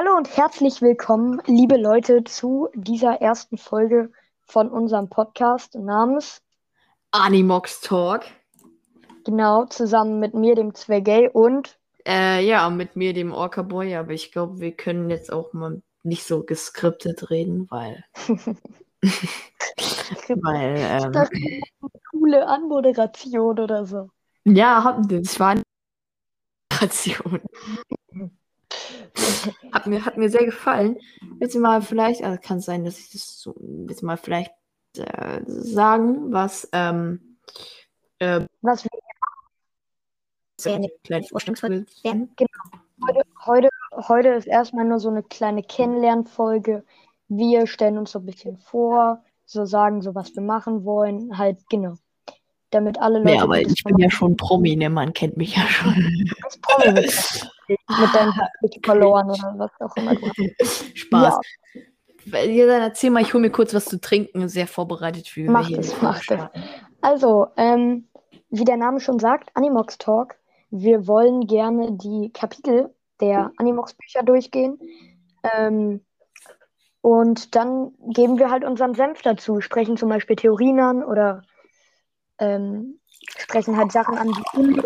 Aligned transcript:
Hallo 0.00 0.16
und 0.16 0.36
herzlich 0.36 0.80
willkommen, 0.80 1.42
liebe 1.46 1.76
Leute, 1.76 2.22
zu 2.22 2.68
dieser 2.72 3.20
ersten 3.20 3.58
Folge 3.58 4.12
von 4.42 4.70
unserem 4.70 5.10
Podcast 5.10 5.74
namens 5.74 6.40
Animox 7.10 7.80
Talk. 7.80 8.24
Genau, 9.24 9.64
zusammen 9.64 10.20
mit 10.20 10.34
mir, 10.34 10.54
dem 10.54 10.72
Zwergay 10.72 11.28
und 11.32 11.80
Äh, 12.06 12.46
ja, 12.46 12.70
mit 12.70 12.94
mir, 12.94 13.12
dem 13.12 13.32
Orca 13.32 13.62
Boy, 13.62 13.96
aber 13.96 14.12
ich 14.12 14.30
glaube, 14.30 14.60
wir 14.60 14.70
können 14.70 15.10
jetzt 15.10 15.32
auch 15.32 15.52
mal 15.52 15.82
nicht 16.04 16.22
so 16.22 16.44
geskriptet 16.44 17.30
reden, 17.30 17.66
weil. 17.68 18.04
weil, 20.28 20.76
ähm, 20.78 21.12
das 21.12 21.28
ist 21.32 21.42
eine 21.42 21.90
coole 22.12 22.46
Anmoderation 22.46 23.58
oder 23.58 23.84
so. 23.84 24.10
ja, 24.44 24.84
hab- 24.84 25.08
das 25.08 25.40
war 25.40 25.48
eine 25.48 25.62
Moderation. 26.72 27.40
Hat 29.72 29.86
mir, 29.86 30.04
hat 30.04 30.16
mir 30.16 30.30
sehr 30.30 30.44
gefallen. 30.44 30.98
Willst 31.38 31.54
du 31.54 31.60
mal 31.60 31.82
vielleicht, 31.82 32.22
also 32.22 32.38
kann 32.40 32.58
es 32.58 32.64
sein, 32.64 32.84
dass 32.84 32.98
ich 32.98 33.10
das 33.10 33.40
so, 33.40 33.54
willst 33.58 34.02
du 34.02 34.06
mal 34.06 34.16
vielleicht 34.16 34.52
äh, 34.96 35.40
sagen, 35.46 36.32
was, 36.32 36.68
ähm, 36.72 37.38
äh, 38.18 38.40
Was 38.62 38.84
wir 38.84 38.90
so 40.60 40.72
eine 40.72 40.88
kleine 41.04 41.24
Vorstellungsfolge 41.24 41.86
werden? 42.02 42.34
heute, 43.06 43.22
heute, 43.46 43.68
heute 44.08 44.28
ist 44.30 44.46
erstmal 44.46 44.84
nur 44.84 44.98
so 44.98 45.08
eine 45.08 45.22
kleine 45.22 45.62
Kennenlernfolge. 45.62 46.84
Wir 47.28 47.66
stellen 47.66 47.98
uns 47.98 48.12
so 48.12 48.18
ein 48.18 48.26
bisschen 48.26 48.56
vor, 48.58 49.22
so 49.44 49.64
sagen 49.64 50.02
so, 50.02 50.14
was 50.14 50.34
wir 50.34 50.42
machen 50.42 50.84
wollen, 50.84 51.38
halt, 51.38 51.58
genau. 51.68 51.94
Damit 52.70 52.98
alle 52.98 53.20
Leute. 53.20 53.32
Ja, 53.32 53.46
die 53.46 53.72
ich 53.72 53.82
bin 53.84 53.98
ja 53.98 54.10
schon 54.10 54.36
Promi, 54.36 54.76
ne? 54.76 54.90
Man 54.90 55.14
kennt 55.14 55.38
mich 55.38 55.56
ja 55.56 55.62
schon. 55.62 55.94
das 56.42 56.58
Promi 56.58 57.08
mit, 57.68 57.78
mit 57.88 58.14
deinem 58.14 58.32
Blick 58.60 58.84
verloren 58.84 59.30
oder 59.30 59.54
was 59.56 59.70
auch 59.80 59.96
immer. 59.96 60.14
Spaß. 60.94 61.38
Weil, 62.26 62.50
Ja, 62.50 62.66
dann 62.66 62.82
erzähl 62.82 63.10
mal, 63.10 63.22
ich 63.22 63.32
hole 63.32 63.42
mir 63.42 63.50
kurz 63.50 63.74
was 63.74 63.86
zu 63.86 64.00
trinken. 64.00 64.48
Sehr 64.48 64.66
vorbereitet 64.66 65.28
für 65.28 65.50
Mach 65.50 65.66
hier 65.66 65.78
das, 65.78 66.00
mach 66.02 66.24
das. 66.26 66.50
Also, 67.00 67.48
ähm, 67.56 68.08
wie 68.50 68.64
der 68.64 68.76
Name 68.76 69.00
schon 69.00 69.18
sagt, 69.18 69.50
Animox 69.54 69.98
Talk. 69.98 70.36
Wir 70.70 71.06
wollen 71.06 71.46
gerne 71.46 71.92
die 71.92 72.30
Kapitel 72.32 72.94
der 73.20 73.52
Animox-Bücher 73.56 74.22
durchgehen. 74.22 74.78
Ähm, 75.54 76.04
und 77.00 77.54
dann 77.54 77.92
geben 78.08 78.38
wir 78.38 78.50
halt 78.50 78.64
unseren 78.64 78.94
Senf 78.94 79.22
dazu, 79.22 79.60
sprechen 79.60 79.96
zum 79.96 80.08
Beispiel 80.08 80.36
Theorien 80.36 80.80
an 80.80 81.04
oder 81.04 81.42
ähm, 82.38 82.98
sprechen 83.38 83.76
halt 83.76 83.92
Sachen 83.92 84.18
an, 84.18 84.32
die 84.56 84.82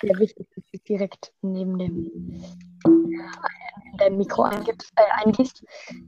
sehr 0.00 0.18
wichtig 0.18 0.48
dass 0.54 0.64
du 0.72 0.78
direkt 0.86 1.32
neben 1.42 1.78
dem, 1.78 2.10
dem 4.00 4.16
Mikro 4.16 4.42
eingibst, 4.42 4.92
äh, 4.96 5.24
eingießt. 5.24 5.64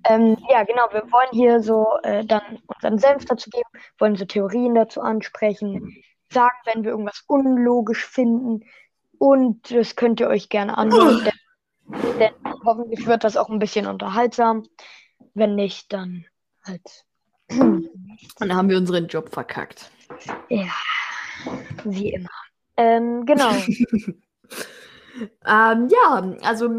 Ähm, 0.09 0.37
ja, 0.49 0.65
genau, 0.65 0.87
wir 0.93 1.03
wollen 1.11 1.29
hier 1.33 1.63
so 1.63 1.87
äh, 2.03 2.25
dann 2.25 2.59
unseren 2.67 2.99
Senf 2.99 3.25
dazu 3.25 3.51
geben, 3.51 3.69
wollen 3.99 4.17
so 4.17 4.25
Theorien 4.25 4.75
dazu 4.75 5.01
ansprechen, 5.01 6.03
sagen, 6.33 6.57
wenn 6.67 6.85
wir 6.85 6.91
irgendwas 6.93 7.25
unlogisch 7.27 8.07
finden. 8.07 8.65
Und 9.19 9.71
das 9.71 9.97
könnt 9.97 10.21
ihr 10.21 10.29
euch 10.29 10.49
gerne 10.49 10.79
anhören, 10.79 11.25
denn, 11.25 12.19
denn 12.19 12.35
hoffentlich 12.65 13.07
wird 13.07 13.25
das 13.25 13.37
auch 13.37 13.49
ein 13.49 13.59
bisschen 13.59 13.87
unterhaltsam. 13.87 14.65
Wenn 15.35 15.55
nicht, 15.55 15.93
dann 15.93 16.25
halt. 16.65 17.05
Dann 17.49 18.55
haben 18.55 18.69
wir 18.69 18.79
unseren 18.79 19.09
Job 19.09 19.29
verkackt. 19.33 19.91
Ja, 20.49 20.73
wie 21.85 22.13
immer. 22.13 22.31
Ähm, 22.81 23.27
genau. 23.27 23.51
Ähm, 25.45 25.89
ja, 25.91 26.35
also 26.41 26.71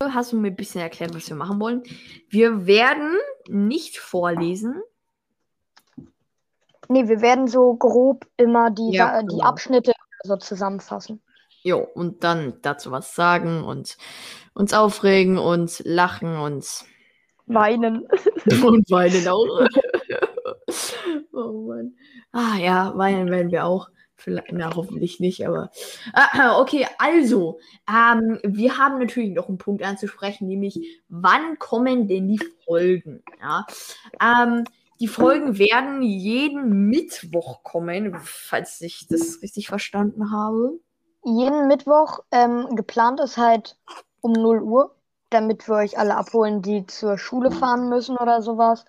hast 0.00 0.32
du 0.32 0.36
mir 0.36 0.48
ein 0.48 0.56
bisschen 0.56 0.80
erklärt, 0.80 1.14
was 1.16 1.28
wir 1.28 1.34
machen 1.34 1.58
wollen. 1.58 1.82
Wir 2.28 2.66
werden 2.66 3.16
nicht 3.48 3.98
vorlesen. 3.98 4.82
Nee, 6.88 7.08
wir 7.08 7.20
werden 7.20 7.48
so 7.48 7.74
grob 7.74 8.24
immer 8.36 8.70
die, 8.70 8.90
Ja, 8.92 9.20
die 9.22 9.28
genau. 9.28 9.44
Abschnitte 9.44 9.92
so 10.22 10.36
zusammenfassen. 10.36 11.20
Jo, 11.62 11.78
und 11.78 12.22
dann 12.22 12.58
dazu 12.62 12.92
was 12.92 13.16
sagen 13.16 13.64
und 13.64 13.96
uns 14.54 14.72
aufregen 14.72 15.38
und 15.38 15.82
lachen 15.84 16.36
und, 16.36 16.84
Weinen. 17.46 18.06
und 18.64 18.88
weinen 18.90 19.26
auch. 19.26 19.66
oh 21.32 21.66
Mann. 21.66 21.94
Ah 22.30 22.56
ja, 22.58 22.92
weinen 22.96 23.30
werden 23.30 23.50
wir 23.50 23.64
auch. 23.64 23.88
Vielleicht, 24.20 24.52
na, 24.52 24.74
hoffentlich 24.74 25.20
nicht, 25.20 25.46
aber. 25.46 25.70
Ah, 26.12 26.58
okay, 26.60 26.86
also, 26.98 27.60
ähm, 27.88 28.40
wir 28.42 28.76
haben 28.76 28.98
natürlich 28.98 29.30
noch 29.30 29.48
einen 29.48 29.58
Punkt 29.58 29.84
anzusprechen, 29.84 30.48
nämlich, 30.48 31.00
wann 31.08 31.58
kommen 31.60 32.08
denn 32.08 32.26
die 32.26 32.40
Folgen? 32.66 33.22
Ja, 33.40 33.64
ähm, 34.20 34.64
die 35.00 35.06
Folgen 35.06 35.58
werden 35.58 36.02
jeden 36.02 36.88
Mittwoch 36.88 37.62
kommen, 37.62 38.18
falls 38.20 38.80
ich 38.80 39.06
das 39.08 39.40
richtig 39.40 39.68
verstanden 39.68 40.32
habe. 40.32 40.80
Jeden 41.24 41.68
Mittwoch 41.68 42.18
ähm, 42.32 42.74
geplant 42.74 43.20
ist 43.20 43.36
halt 43.36 43.78
um 44.20 44.32
0 44.32 44.62
Uhr, 44.62 44.96
damit 45.30 45.68
wir 45.68 45.76
euch 45.76 45.96
alle 45.96 46.16
abholen, 46.16 46.62
die 46.62 46.86
zur 46.86 47.18
Schule 47.18 47.52
fahren 47.52 47.88
müssen 47.88 48.16
oder 48.16 48.42
sowas. 48.42 48.84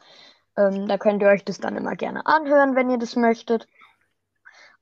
Ähm, 0.57 0.87
da 0.87 0.97
könnt 0.97 1.21
ihr 1.21 1.27
euch 1.27 1.45
das 1.45 1.59
dann 1.59 1.75
immer 1.75 1.95
gerne 1.95 2.25
anhören, 2.25 2.75
wenn 2.75 2.89
ihr 2.89 2.97
das 2.97 3.15
möchtet. 3.15 3.67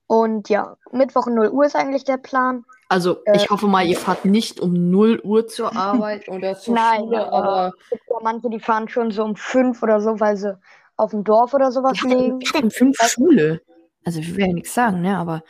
Und 0.08 0.48
ja, 0.50 0.78
Mittwoch 0.92 1.28
um 1.28 1.36
0 1.36 1.50
Uhr 1.50 1.66
ist 1.66 1.76
eigentlich 1.76 2.06
der 2.06 2.18
Plan. 2.18 2.64
Also, 2.90 3.18
Äh, 3.26 3.36
ich 3.36 3.50
hoffe 3.50 3.68
mal, 3.68 3.86
ihr 3.86 3.98
fahrt 3.98 4.24
nicht 4.24 4.62
um 4.62 4.90
0 4.90 5.20
Uhr 5.24 5.48
zur 5.48 5.76
Arbeit 5.76 6.28
oder 6.30 6.58
zur 6.58 6.76
Nein, 6.76 7.02
Schule, 7.02 7.28
aber- 7.28 7.44
aber. 7.50 7.74
Es 7.84 7.90
gibt 7.90 8.04
ja 8.10 8.16
manche, 8.24 8.50
die 8.50 8.60
fahren 8.60 8.88
schon 8.88 9.12
so 9.12 9.24
um 9.24 9.36
5 9.36 9.84
oder 9.84 10.00
so, 10.00 10.20
weil 10.20 10.38
sie 10.38 10.58
auf 10.96 11.12
dem 11.12 11.24
Dorf 11.26 11.54
oder 11.54 11.72
sowas 11.72 12.02
liegen. 12.02 12.40
Ich 12.42 12.54
hatte 12.54 12.64
um 12.64 12.72
5 12.72 12.98
Schule. 13.04 13.62
Also, 14.06 14.20
ich 14.22 14.34
will 14.36 14.48
ja 14.48 14.54
nichts 14.54 14.74
sagen, 14.74 15.02
ne, 15.02 15.18
aber. 15.18 15.44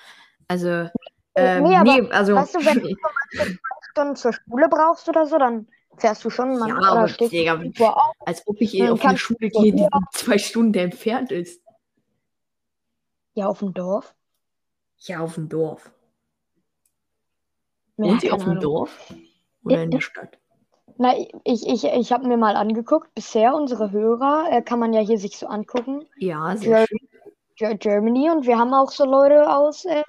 Also. 0.47 0.89
Ähm, 1.35 1.63
nee, 1.63 1.79
nee, 1.83 1.99
aber 2.01 2.11
also. 2.15 2.33
weißt 2.33 2.55
du, 2.55 2.65
wenn 2.65 2.79
du 2.81 2.87
zwei 3.35 3.55
Stunden 3.91 4.15
zur 4.15 4.33
Schule 4.33 4.67
brauchst 4.69 5.07
oder 5.07 5.27
so, 5.27 5.37
dann 5.37 5.67
fährst 5.97 6.25
du 6.25 6.31
schon 6.31 6.57
mal 6.57 6.69
Ja, 6.69 6.79
aber, 6.81 7.05
Digga, 7.07 7.57
5 7.59 7.79
Uhr 7.79 7.95
auf. 7.95 8.15
als 8.25 8.41
ob 8.47 8.59
ich 8.59 8.75
Dann 8.75 8.89
auf 8.89 9.05
eine 9.05 9.17
Schule 9.19 9.49
gehe, 9.49 9.71
die 9.75 9.87
zwei 10.13 10.39
Stunden 10.39 10.73
entfernt 10.79 11.31
ist. 11.31 11.61
Ja, 13.35 13.45
auf 13.45 13.59
dem 13.59 13.75
Dorf. 13.75 14.15
Ja, 14.99 15.19
auf 15.21 15.35
dem 15.35 15.49
Dorf. 15.49 15.91
Ja, 17.97 18.05
Wohnt 18.05 18.21
keine 18.21 18.33
auf 18.33 18.43
dem. 18.43 18.59
Dorf? 18.59 19.13
Oder 19.63 19.83
in 19.83 19.91
der 19.91 19.99
Ja. 19.99 20.01
Stadt? 20.01 20.37
Na, 20.99 21.13
ich, 21.43 21.67
ich, 21.67 21.83
ich 21.83 22.11
habe 22.11 22.27
mir 22.27 22.37
mal 22.37 22.55
angeguckt, 22.55 23.13
bisher 23.13 23.53
unsere 23.53 23.91
Hörer, 23.91 24.47
äh, 24.51 24.61
kann 24.63 24.79
man 24.79 24.93
ja 24.93 25.01
hier 25.01 25.19
sich 25.19 25.37
so 25.37 25.45
angucken, 25.47 26.05
Ja, 26.17 26.55
sehr 26.57 26.79
Ger 26.79 26.87
schön. 26.87 26.97
Ger 27.55 27.75
Germany 27.75 28.31
und 28.31 28.47
wir 28.47 28.57
haben 28.57 28.73
auch 28.73 28.89
so 28.91 29.05
Leute 29.05 29.47
aus, 29.53 29.85
äh, 29.85 30.03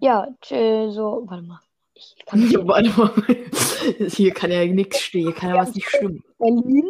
ja, 0.00 0.26
äh, 0.50 0.90
so, 0.90 1.22
warte 1.26 1.42
mal, 1.44 1.60
ich 1.94 2.16
kann 2.26 2.40
Ja, 2.42 2.46
hier 2.48 2.58
nicht. 2.58 2.68
warte 2.68 2.90
mal. 2.98 3.46
Hier 4.08 4.34
kann 4.34 4.50
ja 4.50 4.64
nichts 4.66 5.00
stehen, 5.00 5.22
hier 5.22 5.32
kann 5.34 5.50
ja 5.50 5.56
was 5.62 5.74
nicht 5.74 5.88
stimmen. 5.88 6.22
Berlin, 6.38 6.88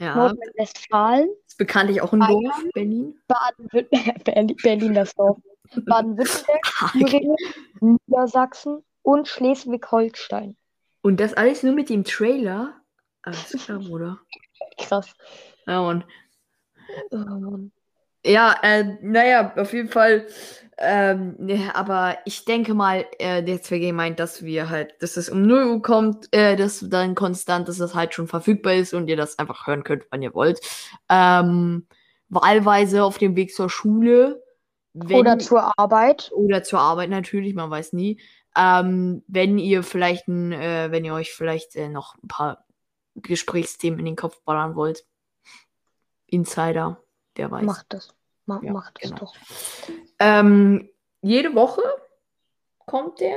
Ja, 0.00 0.16
Nordrhein-Westfalen, 0.16 1.28
ist 1.46 1.58
bekanntlich 1.58 2.00
auch 2.00 2.12
ein 2.14 2.18
Bayern. 2.20 2.42
Dorf, 2.42 2.64
Berlin. 2.74 3.20
Baden-Württemberg, 3.28 4.24
Berlin, 4.24 4.56
Berlin 4.62 4.94
das 4.94 5.14
Dorf, 5.14 5.36
Baden-Württemberg, 5.86 6.62
Thüringen, 6.92 7.36
Niedersachsen 7.80 8.84
und 9.02 9.28
Schleswig-Holstein. 9.28 10.56
Und 11.02 11.20
das 11.20 11.34
alles 11.34 11.62
nur 11.62 11.74
mit 11.74 11.88
dem 11.88 12.04
Trailer? 12.04 12.80
Alles 13.22 13.52
klar, 13.64 13.78
Bruder. 13.78 14.18
Krass. 14.78 15.14
Ja, 15.66 15.80
Oh 17.10 17.16
Mann. 17.16 17.72
Ja, 18.24 18.56
äh, 18.62 18.96
naja, 19.02 19.52
auf 19.56 19.72
jeden 19.72 19.88
Fall. 19.88 20.26
Ähm, 20.78 21.36
ne, 21.38 21.70
aber 21.74 22.18
ich 22.26 22.44
denke 22.44 22.74
mal, 22.74 23.06
äh, 23.18 23.42
der 23.42 23.62
ZWG 23.62 23.92
meint, 23.92 24.20
dass 24.20 24.44
wir 24.44 24.68
halt, 24.68 24.94
dass 25.00 25.16
es 25.16 25.30
um 25.30 25.42
0 25.42 25.64
Uhr 25.64 25.82
kommt, 25.82 26.28
äh, 26.32 26.54
dass 26.56 26.84
dann 26.88 27.14
konstant, 27.14 27.68
dass 27.68 27.78
das 27.78 27.94
halt 27.94 28.12
schon 28.12 28.28
verfügbar 28.28 28.74
ist 28.74 28.92
und 28.92 29.08
ihr 29.08 29.16
das 29.16 29.38
einfach 29.38 29.66
hören 29.66 29.84
könnt, 29.84 30.04
wann 30.10 30.22
ihr 30.22 30.34
wollt. 30.34 30.60
Ähm, 31.08 31.86
wahlweise 32.28 33.04
auf 33.04 33.16
dem 33.16 33.36
Weg 33.36 33.54
zur 33.54 33.70
Schule. 33.70 34.42
Wenn, 34.98 35.18
Oder 35.18 35.38
zur 35.38 35.78
Arbeit. 35.78 36.30
oder 36.34 36.62
zur 36.62 36.80
Arbeit 36.80 37.10
natürlich, 37.10 37.54
man 37.54 37.70
weiß 37.70 37.92
nie. 37.92 38.18
Ähm, 38.56 39.22
wenn 39.26 39.58
ihr 39.58 39.82
vielleicht 39.82 40.26
äh, 40.28 40.90
wenn 40.90 41.04
ihr 41.04 41.12
euch 41.12 41.34
vielleicht 41.34 41.76
äh, 41.76 41.90
noch 41.90 42.14
ein 42.22 42.28
paar 42.28 42.64
Gesprächsthemen 43.16 43.98
in 43.98 44.06
den 44.06 44.16
Kopf 44.16 44.40
ballern 44.44 44.74
wollt. 44.74 45.04
Insider, 46.26 47.02
der 47.36 47.50
weiß. 47.50 47.64
Macht 47.64 47.86
das. 47.90 48.14
Ma 48.46 48.60
Ja, 48.62 48.72
macht 48.72 48.98
es 49.00 49.10
genau. 49.10 49.20
doch. 49.20 49.34
Ähm, 50.18 50.88
jede 51.20 51.54
Woche 51.54 51.82
kommt 52.86 53.20
der, 53.20 53.36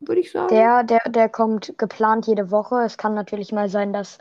würde 0.00 0.20
ich 0.20 0.30
sagen. 0.30 0.48
Der, 0.48 0.84
der, 0.84 1.00
der 1.08 1.28
kommt 1.28 1.76
geplant 1.78 2.26
jede 2.26 2.50
Woche. 2.50 2.82
Es 2.84 2.96
kann 2.96 3.14
natürlich 3.14 3.52
mal 3.52 3.68
sein, 3.68 3.92
dass 3.92 4.18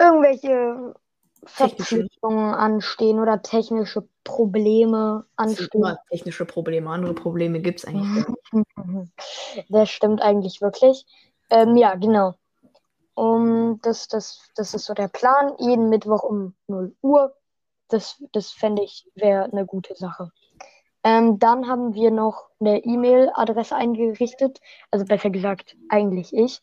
irgendwelche 0.00 0.94
Verpflichtungen 1.44 2.54
anstehen 2.54 3.18
oder 3.18 3.42
technische 3.42 4.06
Probleme 4.24 5.24
anstehen. 5.36 5.96
technische 6.10 6.44
Probleme. 6.44 6.90
Andere 6.90 7.14
Probleme 7.14 7.60
gibt 7.60 7.80
es 7.80 7.84
eigentlich 7.86 8.24
gar 8.24 8.34
nicht. 8.56 9.10
Das 9.68 9.90
stimmt 9.90 10.22
eigentlich 10.22 10.60
wirklich. 10.60 11.06
Ähm, 11.50 11.76
ja, 11.76 11.94
genau. 11.94 12.34
Um, 13.14 13.80
das, 13.82 14.08
das, 14.08 14.48
das 14.54 14.74
ist 14.74 14.84
so 14.86 14.94
der 14.94 15.08
Plan. 15.08 15.52
Jeden 15.58 15.88
Mittwoch 15.88 16.22
um 16.22 16.54
0 16.68 16.94
Uhr. 17.02 17.34
Das, 17.88 18.22
das 18.32 18.50
fände 18.50 18.82
ich 18.82 19.08
wäre 19.14 19.44
eine 19.44 19.66
gute 19.66 19.94
Sache. 19.96 20.30
Ähm, 21.02 21.38
dann 21.38 21.66
haben 21.66 21.94
wir 21.94 22.10
noch 22.10 22.48
eine 22.60 22.84
E-Mail-Adresse 22.84 23.74
eingerichtet. 23.74 24.60
Also 24.90 25.04
besser 25.04 25.30
gesagt, 25.30 25.76
eigentlich 25.88 26.32
ich. 26.34 26.60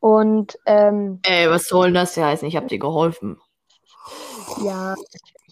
Und 0.00 0.58
ähm, 0.66 1.20
Ey, 1.24 1.48
was 1.50 1.68
soll 1.68 1.92
das 1.92 2.16
heißen? 2.16 2.48
Ich 2.48 2.56
habe 2.56 2.66
dir 2.66 2.78
geholfen. 2.78 3.40
Ja, 4.64 4.94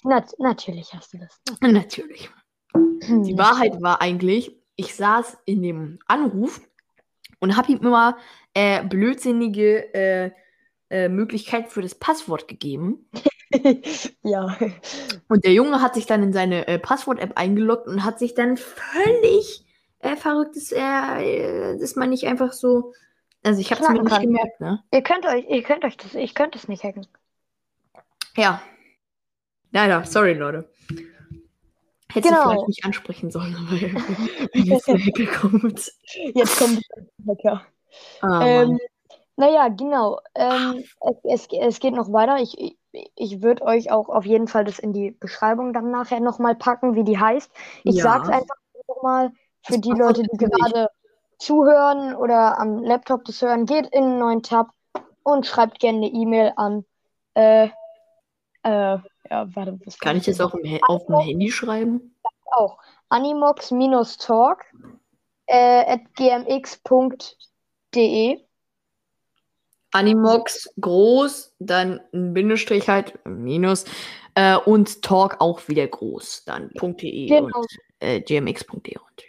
nat 0.03 0.33
natürlich 0.39 0.93
hast 0.95 1.13
du 1.13 1.19
das. 1.19 1.41
Natürlich. 1.61 2.31
Die 2.75 3.09
Hm, 3.09 3.39
Wahrheit 3.39 3.81
war 3.83 4.01
eigentlich, 4.01 4.57
ich 4.77 4.95
saß 4.95 5.39
in 5.45 5.63
dem 5.63 5.99
Anruf 6.07 6.61
und 7.41 7.57
habe 7.57 7.73
ihm 7.73 7.79
immer 7.79 8.17
äh, 8.55 8.85
blödsinnige 8.85 9.95
äh, 9.95 10.31
äh, 10.91 11.09
Möglichkeiten 11.09 11.71
für 11.71 11.83
das 11.83 11.95
Passwort 11.95 12.49
gegeben. 12.49 13.09
ja. 14.23 14.57
Und 15.29 15.45
der 15.45 15.53
Junge 15.53 15.81
hat 15.81 15.95
sich 15.95 16.07
dann 16.07 16.23
in 16.23 16.33
seine 16.33 16.67
äh, 16.69 16.79
Passwort-App 16.79 17.37
eingeloggt 17.37 17.87
und 17.87 18.05
hat 18.05 18.19
sich 18.19 18.35
dann 18.35 18.57
völlig 18.57 19.65
äh, 20.01 20.17
verrücktes, 20.17 20.73
äh, 20.73 21.79
das 21.79 21.97
meine 21.97 22.15
ich 22.15 22.27
einfach 22.27 22.53
so. 22.53 22.93
Also 23.43 23.61
ich 23.61 23.71
habe 23.71 23.83
es 23.83 23.89
mir 23.89 24.03
nicht 24.03 24.21
gemerkt, 24.21 24.61
ne? 24.61 24.83
Ihr 24.93 25.03
könnt 25.03 25.27
euch, 25.27 25.49
ihr 25.49 25.63
könnt 25.63 25.85
euch 25.85 25.97
das, 25.97 26.15
ich 26.15 26.35
könnte 26.35 26.59
es 26.59 26.69
nicht 26.69 26.85
hacken. 26.85 27.07
Ja. 28.37 28.61
Leider, 29.73 30.05
sorry, 30.05 30.35
Leute. 30.35 30.69
Hätte 32.13 32.29
Genau. 32.29 32.43
vielleicht 32.43 32.69
nicht 32.69 32.85
ansprechen 32.85 33.31
sollen, 33.31 33.55
aber 33.57 33.77
jetzt 34.55 34.89
der 34.89 34.99
Hacker 34.99 35.27
kommt. 35.27 35.93
Jetzt 36.35 36.59
kommt 36.59 36.81
der 36.97 37.05
Hacker. 37.29 37.67
Ah, 38.21 38.45
Ähm, 38.47 38.79
naja, 39.37 39.69
genau. 39.69 40.21
Ähm, 40.35 40.83
es, 41.23 41.47
es, 41.47 41.49
es 41.61 41.81
geht 41.81 41.95
noch 41.95 42.13
weiter. 42.13 42.39
Ich, 42.39 42.59
ich, 42.59 42.77
ich 43.15 43.43
würde 43.43 43.63
euch 43.63 43.91
auch 43.93 44.09
auf 44.09 44.27
jeden 44.27 44.49
Fall 44.49 44.65
das 44.65 44.79
in 44.81 44.93
die 44.93 45.13
Beschreibung 45.13 45.73
dann 45.73 45.91
nachher 45.93 46.21
nochmal 46.21 46.57
packen, 46.57 46.97
wie 46.97 47.05
die 47.05 47.19
heißt. 47.19 47.51
Ich 47.85 47.97
Ja. 47.97 48.03
sag's 48.03 48.29
einfach 48.29 48.57
nochmal 48.89 49.31
für 49.63 49.75
Das 49.75 49.81
die 49.81 49.93
Leute, 49.93 50.23
die 50.25 50.29
ich. 50.45 50.51
gerade 50.51 50.89
zuhören 51.39 52.15
oder 52.17 52.59
am 52.59 52.83
Laptop 52.83 53.25
das 53.25 53.41
hören. 53.41 53.67
Geht 53.67 53.87
in 53.93 54.03
einen 54.05 54.19
neuen 54.19 54.43
Tab 54.43 54.71
und 55.23 55.47
schreibt 55.47 55.79
gerne 55.79 55.99
eine 55.99 56.09
E-Mail 56.09 56.53
an. 56.57 56.85
Äh, 57.35 57.69
äh, 58.63 58.99
ja, 59.31 59.55
warte, 59.55 59.79
was 59.85 59.99
Kann 59.99 60.17
ich 60.17 60.25
das 60.25 60.41
auf 60.41 60.53
dem, 60.53 60.79
auf 60.89 61.07
dem 61.07 61.21
Handy 61.21 61.51
schreiben? 61.51 62.15
auch? 62.53 62.79
Animox-talk 63.09 64.65
äh, 65.47 65.95
at 65.95 66.01
gmx.de. 66.15 67.37
Animox 69.93 70.73
groß, 70.81 71.57
dann 71.59 72.01
ein 72.13 72.33
Bindestrich 72.33 72.89
halt, 72.89 73.19
Minus, 73.25 73.85
äh, 74.37 74.57
und 74.57 75.03
Talk 75.03 75.41
auch 75.41 75.67
wieder 75.67 75.89
groß, 75.89 76.45
dann 76.45 76.71
.de 76.71 77.27
Genau. 77.27 77.59
und 77.59 77.67
äh, 77.99 78.21
gmx.de. 78.21 78.99
Und, 78.99 79.25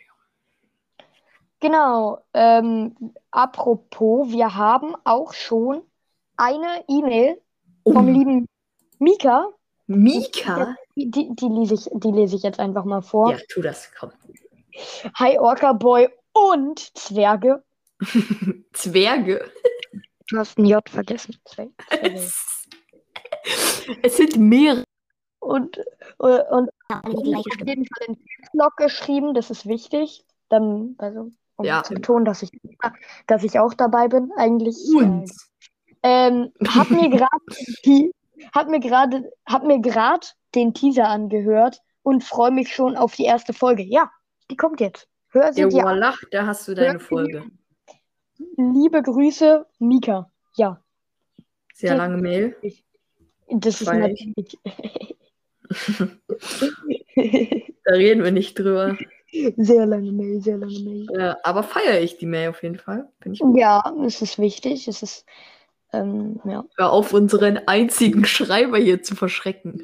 Genau. 1.60 2.20
Ähm, 2.34 2.96
apropos, 3.30 4.30
wir 4.32 4.56
haben 4.56 4.96
auch 5.04 5.34
schon 5.34 5.84
eine 6.36 6.84
E-Mail 6.88 7.40
vom 7.84 8.08
oh, 8.08 8.12
lieben 8.12 8.48
Mika. 9.02 9.48
Mika? 9.88 10.76
Die, 10.96 11.10
die, 11.10 11.30
die, 11.36 11.48
lese 11.48 11.74
ich, 11.74 11.90
die 11.92 12.12
lese 12.12 12.36
ich 12.36 12.44
jetzt 12.44 12.60
einfach 12.60 12.86
mal 12.86 13.02
vor. 13.02 13.32
Ja, 13.32 13.40
tu 13.50 13.62
das, 13.62 13.92
komm. 14.00 14.12
Hi 15.16 15.40
Orca 15.40 15.74
Boy 15.74 16.08
und 16.34 16.80
Zwerge. 16.96 17.64
Zwerge. 18.74 19.52
Du 20.30 20.38
hast 20.38 20.60
ein 20.60 20.66
J 20.66 20.88
vergessen. 20.88 21.36
Zwerge. 21.46 21.74
Es, 21.90 22.68
es 24.04 24.18
sind 24.18 24.38
mehrere. 24.38 24.84
Und, 25.40 25.80
und, 26.20 26.40
und 26.52 26.70
Ja, 26.92 27.02
auf 27.02 27.26
jeden 27.66 27.86
Fall 27.86 28.08
den 28.08 28.24
Blog 28.54 28.78
geschrieben, 28.78 29.34
das 29.34 29.50
ist 29.50 29.66
wichtig. 29.66 30.24
Dann, 30.50 30.94
also, 31.00 31.32
um 31.56 31.66
Ja. 31.66 31.82
zu 31.82 31.96
betonen, 31.96 32.26
dass 32.26 32.44
ich, 32.44 32.52
dass 33.26 33.44
ich 33.44 33.58
auch 33.58 33.74
dabei 33.74 34.08
bin, 34.08 34.32
eigentlich. 34.38 34.78
Und 34.96 35.32
Ähm, 36.04 36.52
hab 36.68 36.90
mir 36.92 37.10
gerade 37.26 37.46
die, 37.86 38.12
hab 38.54 38.70
mir 38.70 38.80
gerade, 38.80 39.32
hab 39.46 39.64
mir 39.64 39.80
gerade 39.80 40.28
den 40.56 40.74
Teaser 40.74 41.08
angehört 41.08 41.82
und 42.04 42.24
freue 42.24 42.52
mich 42.52 42.74
schon 42.74 42.96
auf 42.96 43.16
die 43.16 43.26
erste 43.26 43.54
Folge. 43.54 43.84
Ja, 43.84 44.12
die 44.50 44.56
kommt 44.56 44.80
jetzt. 44.80 45.08
Hör 45.30 45.54
sie 45.54 45.62
der 45.62 45.70
dir 45.70 45.80
an. 45.80 45.86
Wallach, 45.86 46.22
da 46.32 46.46
hast 46.46 46.68
du 46.68 46.74
deine 46.74 47.00
Folge. 47.00 47.44
Liebe 48.58 49.02
Grüße, 49.02 49.66
Mika. 49.80 50.30
Ja, 50.56 50.82
Sehr 51.74 51.96
lange 51.96 52.18
Mail. 52.18 52.56
das 53.50 53.82
ist 53.82 53.88
natürlich. 53.88 54.58
Da 57.84 57.94
reden 57.94 58.24
wir 58.24 58.32
nicht 58.32 58.58
drüber. 58.58 58.98
sehr 59.58 59.86
lange 59.86 60.12
Mail, 60.12 60.42
sehr 60.42 60.58
lange 60.58 60.80
Mail. 60.80 61.08
Äh, 61.18 61.36
aber 61.44 61.64
feiere 61.64 62.00
ich 62.02 62.18
die 62.18 62.26
Mail 62.26 62.50
auf 62.50 62.62
jeden 62.64 62.78
Fall. 62.78 63.10
Ja, 63.56 63.94
es 64.06 64.22
ist 64.22 64.40
wichtig. 64.40 64.88
Es 64.88 65.02
ist, 65.02 65.26
ähm, 65.94 66.40
ja. 66.46 66.64
Hör 66.78 66.92
auf, 66.92 67.14
unseren 67.14 67.60
einzigen 67.68 68.26
Schreiber 68.26 68.78
hier 68.78 69.02
zu 69.04 69.16
verschrecken. 69.16 69.84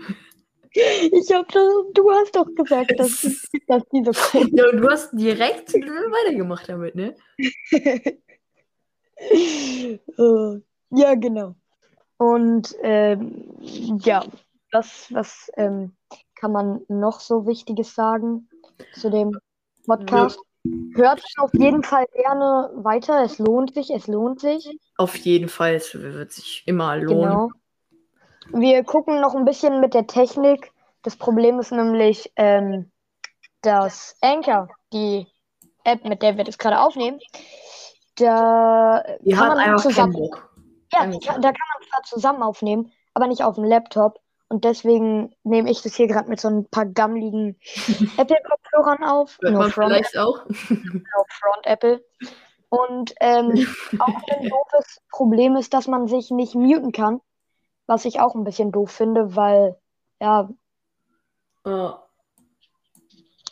Ich 0.72 1.34
hab 1.34 1.48
das, 1.52 1.64
du 1.94 2.12
hast 2.12 2.36
doch 2.36 2.48
gesagt, 2.56 3.00
dass, 3.00 3.22
dass 3.68 3.84
die 3.92 4.04
so 4.04 4.12
Ja, 4.52 4.70
und 4.70 4.78
du 4.78 4.90
hast 4.90 5.12
direkt 5.14 5.74
weitergemacht 5.74 6.70
damit, 6.70 6.96
ne? 6.96 7.16
Äh, 9.16 9.70
ja, 10.92 11.16
genau. 11.16 11.56
Und 12.18 12.76
ähm, 12.82 13.54
ja, 14.04 14.24
was, 14.72 15.08
was 15.12 15.52
ähm, 15.56 15.96
kann 16.36 16.52
man 16.52 16.82
noch 16.88 17.20
so 17.20 17.48
Wichtiges 17.48 17.96
sagen 17.96 18.50
zu 18.94 19.10
dem 19.10 19.38
Podcast? 19.86 20.40
Hört 20.96 21.24
auf 21.38 21.54
jeden 21.54 21.84
Fall 21.84 22.06
gerne 22.14 22.72
weiter. 22.76 23.24
Es 23.24 23.40
lohnt 23.40 23.74
sich, 23.74 23.90
es 23.92 24.08
lohnt 24.08 24.42
sich. 24.42 24.68
Auf 24.98 25.16
jeden 25.16 25.48
Fall, 25.50 25.76
es 25.76 25.94
wird 25.94 26.32
sich 26.32 26.64
immer 26.66 26.98
lohnen. 26.98 27.30
Genau. 27.30 27.50
Wir 28.52 28.84
gucken 28.84 29.22
noch 29.22 29.36
ein 29.36 29.46
bisschen 29.46 29.80
mit 29.80 29.94
der 29.94 30.08
Technik. 30.08 30.72
Das 31.04 31.16
Problem 31.16 31.60
ist 31.60 31.72
nämlich, 31.72 32.32
ähm, 32.36 32.92
dass 33.62 34.16
Anchor, 34.22 34.70
die 34.94 35.28
App, 35.84 36.04
mit 36.06 36.22
der 36.22 36.38
wir 36.38 36.44
das 36.44 36.58
gerade 36.58 36.80
aufnehmen, 36.80 37.20
da 38.16 39.04
Die 39.22 39.32
kann 39.34 39.50
man 39.50 39.58
einfach 39.60 39.82
zusammen, 39.82 40.14
Bock. 40.14 40.50
ja, 40.94 41.02
kann, 41.02 41.42
da 41.42 41.52
kann 41.52 41.68
man 41.80 41.88
zwar 41.90 42.04
zusammen 42.06 42.42
aufnehmen, 42.44 42.92
aber 43.14 43.28
nicht 43.28 43.44
auf 43.44 43.56
dem 43.56 43.64
Laptop. 43.64 44.20
Und 44.50 44.64
deswegen 44.64 45.36
nehme 45.44 45.70
ich 45.70 45.82
das 45.82 45.96
hier 45.96 46.08
gerade 46.08 46.30
mit 46.30 46.40
so 46.40 46.48
ein 46.48 46.70
paar 46.70 46.86
gammeligen 46.86 47.60
Apple-Kopfhörern 48.18 49.04
auf. 49.04 49.38
Hört 49.42 49.54
No 49.54 49.62
front, 49.70 49.74
vielleicht 49.74 50.18
auch. 50.18 50.46
no 50.70 51.26
front 51.30 51.66
Apple. 51.66 52.04
Und 52.70 53.14
ähm, 53.22 53.56
auch 54.00 54.22
ein 54.32 54.50
doofes 54.50 55.02
Problem 55.12 55.56
ist, 55.56 55.74
dass 55.74 55.88
man 55.88 56.08
sich 56.08 56.32
nicht 56.32 56.56
muten 56.56 56.92
kann. 56.92 57.22
Was 57.86 58.04
ich 58.06 58.20
auch 58.20 58.36
ein 58.36 58.44
bisschen 58.44 58.72
doof 58.72 58.92
finde, 58.92 59.36
weil 59.36 59.78
ja, 60.20 60.50
Äh, 61.66 61.90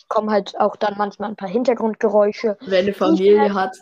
kommen 0.10 0.30
halt 0.30 0.60
auch 0.60 0.76
dann 0.76 0.96
manchmal 0.98 1.30
ein 1.30 1.36
paar 1.36 1.50
Hintergrundgeräusche, 1.50 2.58
wer 2.66 2.80
eine 2.80 2.94
Familie 2.94 3.54
hat. 3.54 3.76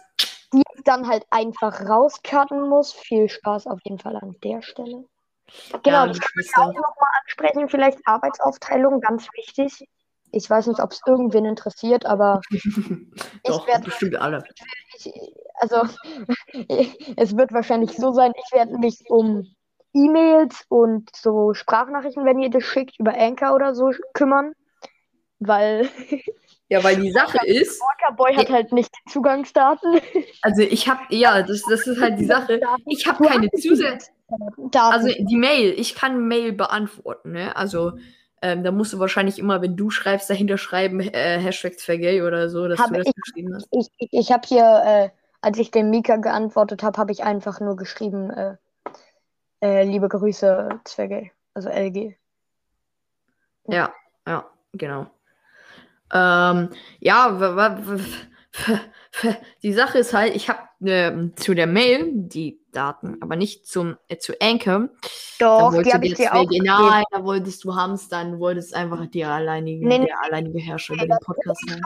die 0.54 0.62
ich 0.76 0.84
dann 0.84 1.08
halt 1.08 1.26
einfach 1.32 1.82
rauscutten 1.82 2.70
muss. 2.70 2.94
Viel 2.94 3.30
Spaß 3.30 3.68
auf 3.68 3.80
jeden 3.84 4.00
Fall 4.00 4.16
an 4.18 4.36
der 4.44 4.62
Stelle. 4.62 5.06
Genau, 5.84 6.06
Ja, 6.06 6.08
das 6.08 6.20
kann 6.20 6.30
ich 6.40 6.52
auch 6.56 6.68
nochmal 6.68 7.10
ansprechen, 7.22 7.70
vielleicht 7.70 8.00
Arbeitsaufteilung, 8.06 9.02
ganz 9.02 9.28
wichtig. 9.34 9.88
Ich 10.32 10.50
weiß 10.50 10.68
nicht, 10.68 10.80
ob 10.80 10.92
es 10.92 11.02
irgendwen 11.06 11.46
interessiert, 11.46 12.06
aber 12.06 12.42
Doch, 13.44 13.68
werd- 13.68 13.84
bestimmt 13.84 14.16
alle. 14.16 14.44
Ich, 14.96 15.14
also 15.56 15.84
es 17.18 17.38
wird 17.38 17.54
wahrscheinlich 17.54 17.92
so 17.92 18.12
sein, 18.12 18.34
ich 18.36 18.52
werde 18.56 18.78
mich 18.78 19.04
um 19.10 19.56
E-Mails 19.94 20.66
und 20.70 21.16
so 21.16 21.54
Sprachnachrichten, 21.54 22.26
wenn 22.26 22.40
ihr 22.40 22.50
das 22.50 22.64
schickt, 22.64 23.00
über 23.00 23.14
Anchor 23.16 23.54
oder 23.54 23.76
so 23.76 23.92
kümmern, 24.14 24.54
weil 25.40 25.90
Ja, 26.70 26.84
weil 26.84 26.96
die 26.96 27.12
Sache 27.12 27.38
ist, 27.46 27.80
Walker 27.80 28.16
Boy 28.16 28.34
hat 28.36 28.50
halt 28.50 28.72
nicht 28.72 28.90
Zugangsdaten. 29.08 30.02
also 30.42 30.64
ich 30.64 30.88
habe, 30.90 31.02
ja, 31.10 31.44
das, 31.44 31.62
das 31.70 31.86
ist 31.86 32.02
halt 32.02 32.20
die 32.20 32.26
Sache. 32.26 32.60
Ich 32.88 33.06
habe 33.06 33.24
keine 33.24 33.48
Zusatz. 33.52 34.10
Daten. 34.72 34.94
Also 34.94 35.10
die 35.20 35.36
Mail, 35.36 35.76
ich 35.78 35.94
kann 35.94 36.28
Mail 36.28 36.54
beantworten, 36.54 37.34
ne? 37.34 37.56
Also 37.56 37.92
ähm, 38.44 38.62
da 38.64 38.72
musst 38.72 38.92
du 38.92 39.00
wahrscheinlich 39.00 39.40
immer, 39.40 39.62
wenn 39.62 39.78
du 39.78 39.90
schreibst, 39.90 40.30
dahinter 40.30 40.58
schreiben, 40.58 41.00
äh, 41.00 41.40
Hashtag 41.40 41.80
Vergay 41.80 42.22
oder 42.22 42.50
so, 42.50 42.68
dass 42.68 42.78
Habe 42.80 42.94
du 42.96 43.00
das 43.00 43.08
ich- 43.08 43.16
geschrieben 43.16 43.56
hast. 43.56 43.68
ich 43.72 43.88
ich, 43.98 44.10
ich 44.12 44.32
habe 44.34 44.46
hier, 44.46 44.84
äh, 44.86 45.10
als 45.42 45.58
ich 45.58 45.72
dem 45.72 45.90
Mika 45.90 46.18
geantwortet 46.18 46.84
habe, 46.84 46.98
habe 46.98 47.12
ich 47.14 47.24
einfach 47.24 47.60
nur 47.62 47.78
geschrieben, 47.78 48.30
äh, 48.32 48.56
äh, 49.62 49.84
liebe 49.86 50.10
Grüße, 50.10 50.70
Zwerge. 50.84 51.32
Also 51.54 51.70
LG. 51.70 52.18
Ja, 53.68 53.94
ja, 54.28 54.46
genau. 54.74 55.08
Ähm, 56.14 56.70
ja, 57.00 57.60
die 59.64 59.74
Sache 59.74 60.00
ist 60.00 60.14
halt, 60.14 60.36
ich 60.36 60.50
habe 60.50 60.60
ähm, 60.86 61.34
zu 61.36 61.54
der 61.54 61.68
Mail 61.68 62.12
die 62.14 62.60
Daten, 62.72 63.18
aber 63.22 63.36
nicht 63.36 63.68
zum 63.68 63.98
äh, 64.08 64.18
zu 64.18 64.34
Anchor. 64.42 64.90
Doch, 65.40 65.72
die 65.82 65.94
habe 65.94 66.06
du 66.06 66.08
ich 66.08 66.16
dir 66.16 66.34
auch. 66.34 66.46
Nein, 66.50 67.04
da 67.12 67.24
wolltest 67.24 67.64
du 67.64 67.76
hamstern, 67.76 68.40
wolltest 68.40 68.76
einfach 68.76 69.06
die 69.08 69.24
alleinige, 69.24 69.88
Nee, 69.88 70.00
nee. 70.00 70.06
der 70.06 70.24
alleinige 70.24 70.60
Herrscher 70.60 70.96
über 70.96 71.08
den 71.08 71.18
Podcast 71.24 71.62
sein. 71.68 71.82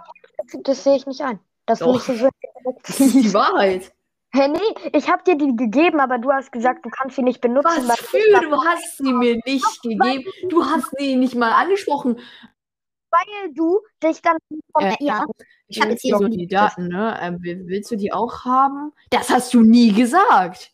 Das 0.64 0.84
sehe 0.84 0.96
ich 0.96 1.06
nicht 1.06 1.22
ein. 1.22 1.40
Das 1.66 1.80
Doch. 1.80 2.00
so 2.00 2.14
Das 2.84 3.00
ist 3.00 3.14
die 3.14 3.34
Wahrheit. 3.34 3.94
Hä, 4.34 4.50
nee, 4.50 4.90
ich 4.94 5.10
habe 5.10 5.24
dir 5.24 5.38
die 5.38 5.56
gegeben, 5.56 6.00
aber 6.00 6.18
du 6.18 6.32
hast 6.32 6.52
gesagt, 6.52 6.86
du 6.86 6.90
kannst 6.90 7.16
sie 7.16 7.24
nicht 7.24 7.40
benutzen. 7.40 7.88
Was 7.88 8.00
für? 8.00 8.18
Du 8.42 8.62
hast 8.62 8.98
sie 8.98 9.14
mir 9.14 9.40
nicht 9.46 9.82
gegeben. 9.82 10.26
Du 10.50 10.66
hast 10.66 10.92
sie 10.98 11.16
nicht 11.16 11.36
mal 11.36 11.52
angesprochen. 11.52 12.20
Weil 13.10 13.54
du 13.54 13.80
dich 14.04 14.22
dann 14.22 14.38
von 14.74 14.84
Äh, 14.84 14.96
ja. 15.00 15.26
Ich 15.68 15.82
habe 15.82 15.92
jetzt 15.92 16.02
hier 16.02 16.18
so 16.18 16.28
die 16.28 16.48
Daten, 16.48 16.88
ne? 16.88 17.18
Ähm, 17.22 17.42
will- 17.42 17.64
willst 17.68 17.92
du 17.92 17.96
die 17.96 18.12
auch 18.12 18.46
haben? 18.46 18.94
Das 19.10 19.30
hast 19.30 19.54
du 19.54 19.62
nie 19.62 19.92
gesagt. 19.94 20.72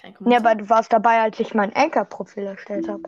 Kein 0.00 0.14
Ja, 0.26 0.38
aber 0.38 0.54
du 0.54 0.68
warst 0.68 0.92
dabei, 0.92 1.20
als 1.22 1.38
ich 1.40 1.54
mein 1.54 1.74
Anchor-Profil 1.74 2.44
erstellt 2.46 2.88
habe. 2.88 3.02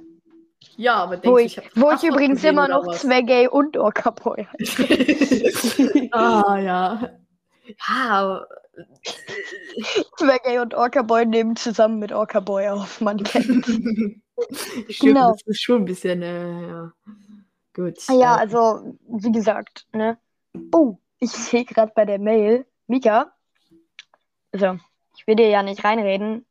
ja, 0.77 0.95
aber 0.97 1.17
Wo 1.25 1.37
denkst 1.37 1.45
ich, 1.45 1.55
du, 1.57 1.62
ich 1.62 1.83
wo 1.83 1.91
ich 1.93 2.03
übrigens 2.03 2.43
immer 2.45 2.69
noch? 2.69 2.93
Zwegay 2.97 3.47
und 3.49 3.77
Orca-Boy 3.77 4.47
ah, 6.12 6.57
ja. 6.59 7.11
Ja, 7.67 8.11
aber 8.11 8.49
Zwegay 10.19 10.59
und 10.59 10.75
Orca-Boy 10.75 11.27
nehmen 11.27 11.55
zusammen 11.57 11.99
mit 12.00 12.12
Orca-Boy 12.12 12.69
auf, 12.71 13.00
man 13.00 13.23
kennt. 13.23 13.67
Stimmt, 14.88 14.99
Genau. 15.00 15.32
das 15.32 15.42
ist 15.47 15.62
schon 15.62 15.82
ein 15.82 15.85
bisschen, 15.85 16.23
äh, 16.23 16.68
ja. 16.68 16.92
Gut. 17.75 17.99
Ja, 18.09 18.37
äh, 18.37 18.40
also, 18.40 18.97
wie 19.09 19.32
gesagt, 19.32 19.87
ne? 19.92 20.18
Oh, 20.73 20.99
ich 21.18 21.30
sehe 21.30 21.64
gerade 21.64 21.92
bei 21.94 22.04
der 22.04 22.18
Mail, 22.18 22.66
Mika, 22.87 23.32
also, 24.52 24.78
ich 25.16 25.26
will 25.26 25.37
dir 25.37 25.49
ja 25.49 25.62
nicht 25.62 25.85
reinreden. 25.85 26.44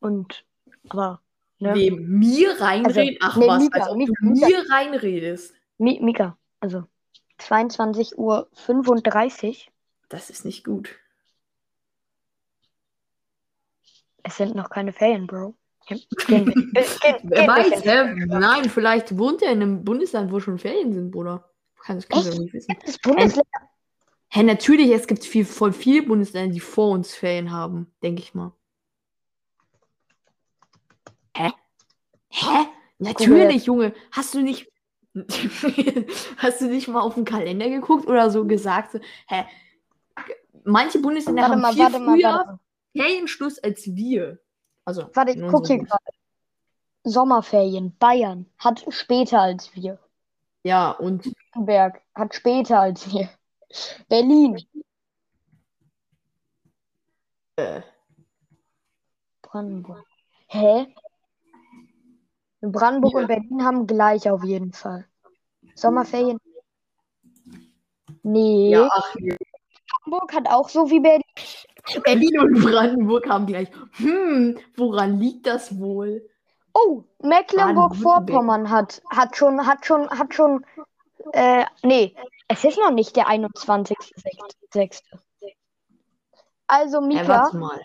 Und, 0.00 0.44
aber, 0.88 1.20
ne? 1.58 1.74
Wem 1.74 2.18
mir 2.18 2.60
reinreden? 2.60 3.18
Ach 3.20 3.36
nee, 3.36 3.46
was, 3.48 3.62
Mika, 3.62 3.80
als 3.80 3.88
ob 3.90 3.96
Mika, 3.96 4.12
du 4.20 4.28
Mika. 4.30 4.46
mir 4.46 4.70
reinredest. 4.70 5.54
Mi 5.78 5.98
Mika, 6.00 6.38
also, 6.60 6.84
22 7.38 8.18
Uhr 8.18 8.48
35. 8.54 9.70
Das 10.08 10.30
ist 10.30 10.44
nicht 10.44 10.64
gut. 10.64 10.96
Es 14.22 14.36
sind 14.36 14.54
noch 14.54 14.70
keine 14.70 14.92
Ferien, 14.92 15.26
Bro. 15.26 15.56
Wer 15.88 17.46
weiß, 17.46 17.82
früher. 17.82 18.26
Nein, 18.26 18.70
vielleicht 18.70 19.16
wohnt 19.18 19.42
er 19.42 19.52
in 19.52 19.62
einem 19.62 19.84
Bundesland, 19.84 20.32
wo 20.32 20.40
schon 20.40 20.58
Ferien 20.58 20.92
sind, 20.92 21.10
Bruder. 21.10 21.48
Kann, 21.80 21.96
das 21.96 22.08
kannst 22.08 22.32
du 22.32 22.40
nicht 22.40 22.52
wissen. 22.52 22.76
Das 22.84 22.98
Bundesland 22.98 23.46
Hä, 24.34 24.42
natürlich, 24.44 24.90
es 24.90 25.06
gibt 25.06 25.26
viel, 25.26 25.44
voll 25.44 25.74
viele 25.74 26.04
Bundesländer, 26.04 26.54
die 26.54 26.60
vor 26.60 26.92
uns 26.92 27.14
Ferien 27.14 27.50
haben, 27.50 27.92
denke 28.02 28.22
ich 28.22 28.32
mal. 28.32 28.54
Hä? 31.36 31.50
Hä? 32.30 32.66
Natürlich, 32.98 33.66
Junge. 33.66 33.92
Hast 34.10 34.32
du 34.32 34.40
nicht. 34.40 34.72
hast 36.38 36.62
du 36.62 36.68
nicht 36.68 36.88
mal 36.88 37.02
auf 37.02 37.14
den 37.14 37.26
Kalender 37.26 37.68
geguckt 37.68 38.06
oder 38.06 38.30
so 38.30 38.46
gesagt? 38.46 38.98
Hä? 39.28 39.44
Manche 40.64 41.00
Bundesländer 41.00 41.42
Warte 41.42 41.52
haben 41.52 41.60
mal, 41.60 41.74
viel 41.74 41.82
warte 41.82 41.98
früher 41.98 42.32
mal. 42.46 42.58
Ferienschluss 42.96 43.58
als 43.58 43.84
wir. 43.94 44.40
Also, 44.84 45.08
Warte, 45.14 45.32
ich 45.32 45.38
in 45.38 45.48
guck 45.48 45.66
hier 45.66 45.78
gerade. 45.78 46.04
Sommerferien. 47.04 47.96
Bayern 47.98 48.46
hat 48.58 48.84
später 48.90 49.40
als 49.40 49.74
wir. 49.74 49.98
Ja, 50.64 50.92
und 50.92 51.32
Berg 51.56 52.02
hat 52.14 52.34
später 52.34 52.80
als 52.80 53.10
wir. 53.12 53.28
Berlin. 54.08 54.58
äh, 57.56 57.82
Brandenburg. 59.42 60.04
Hä? 60.48 60.94
Brandenburg 62.60 63.12
Ja. 63.14 63.18
und 63.20 63.26
Berlin 63.26 63.64
haben 63.64 63.86
gleich 63.86 64.30
auf 64.30 64.44
jeden 64.44 64.72
Fall. 64.72 65.06
Sommerferien? 65.74 66.38
Nee. 68.22 68.70
ja, 68.70 68.88
ach, 68.92 69.14
Hamburg 70.04 70.32
hat 70.32 70.48
auch 70.48 70.68
so 70.68 70.88
wie 70.90 71.00
Berlin. 71.00 71.22
Berlin 72.04 72.38
und 72.40 72.62
Brandenburg 72.62 73.28
haben 73.28 73.46
gleich. 73.46 73.68
Hm, 73.92 74.58
woran 74.76 75.18
liegt 75.18 75.46
das 75.46 75.78
wohl? 75.78 76.26
Oh, 76.74 77.04
Mecklenburg-Vorpommern 77.22 78.70
hat, 78.70 79.02
hat 79.10 79.36
schon, 79.36 79.66
hat 79.66 79.84
schon, 79.84 80.08
hat 80.10 80.34
schon, 80.34 80.64
äh, 81.32 81.64
nee, 81.82 82.14
es 82.48 82.64
ist 82.64 82.78
noch 82.78 82.90
nicht 82.90 83.14
der 83.16 83.26
21.06. 83.28 85.00
Also, 86.66 86.98
Äh, 86.98 87.06
Mika, 87.06 87.28
warte 87.28 87.56
mal. 87.58 87.80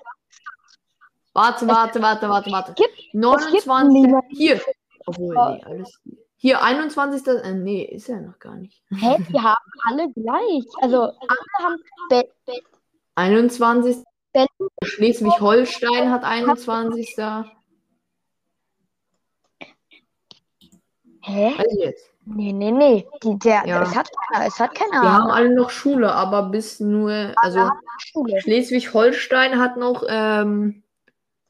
Warte, 1.34 1.68
warte, 1.68 2.02
warte, 2.02 2.30
warte, 2.30 2.52
warte. 2.52 2.74
gibt- 2.74 2.98
es 2.98 3.04
gibt 3.04 3.14
29. 3.16 4.02
niemanden- 4.02 4.28
Hier. 4.36 4.62
Obwohl, 5.06 5.36
nee, 5.36 5.64
alles. 5.66 6.00
Hier, 6.38 6.62
21. 6.64 7.28
Äh, 7.28 7.54
nee, 7.54 7.84
ist 7.84 8.08
ja 8.08 8.20
noch 8.22 8.40
gar 8.40 8.56
nicht. 8.56 8.82
hä, 8.90 9.18
die 9.30 9.40
haben 9.40 9.56
alle 9.84 10.12
gleich. 10.14 10.66
Also, 10.82 11.02
alle 11.04 11.16
haben, 11.60 11.76
Be 12.10 12.30
21. 13.18 14.04
Berlin. 14.32 14.48
Schleswig-Holstein 14.84 16.12
hat 16.12 16.24
21. 16.24 17.16
hä? 21.22 21.56
Also 21.58 21.80
jetzt. 21.84 22.10
Nee, 22.26 22.52
nee, 22.52 22.72
nee, 22.72 23.08
die, 23.24 23.40
der, 23.40 23.66
Ja. 23.66 23.82
es 23.84 23.96
hat 23.96 24.10
keiner, 24.30 24.46
es 24.48 24.60
hat 24.60 24.76
keiner 24.76 25.02
Wir 25.02 25.14
haben 25.14 25.32
alle 25.32 25.50
noch 25.56 25.70
Schule, 25.70 26.12
aber 26.12 26.44
bis 26.44 26.80
nur. 26.80 27.34
Also. 27.38 27.70
Schleswig-Holstein 28.40 29.58
hat 29.60 29.78
noch. 29.78 30.04
Ähm, 30.08 30.84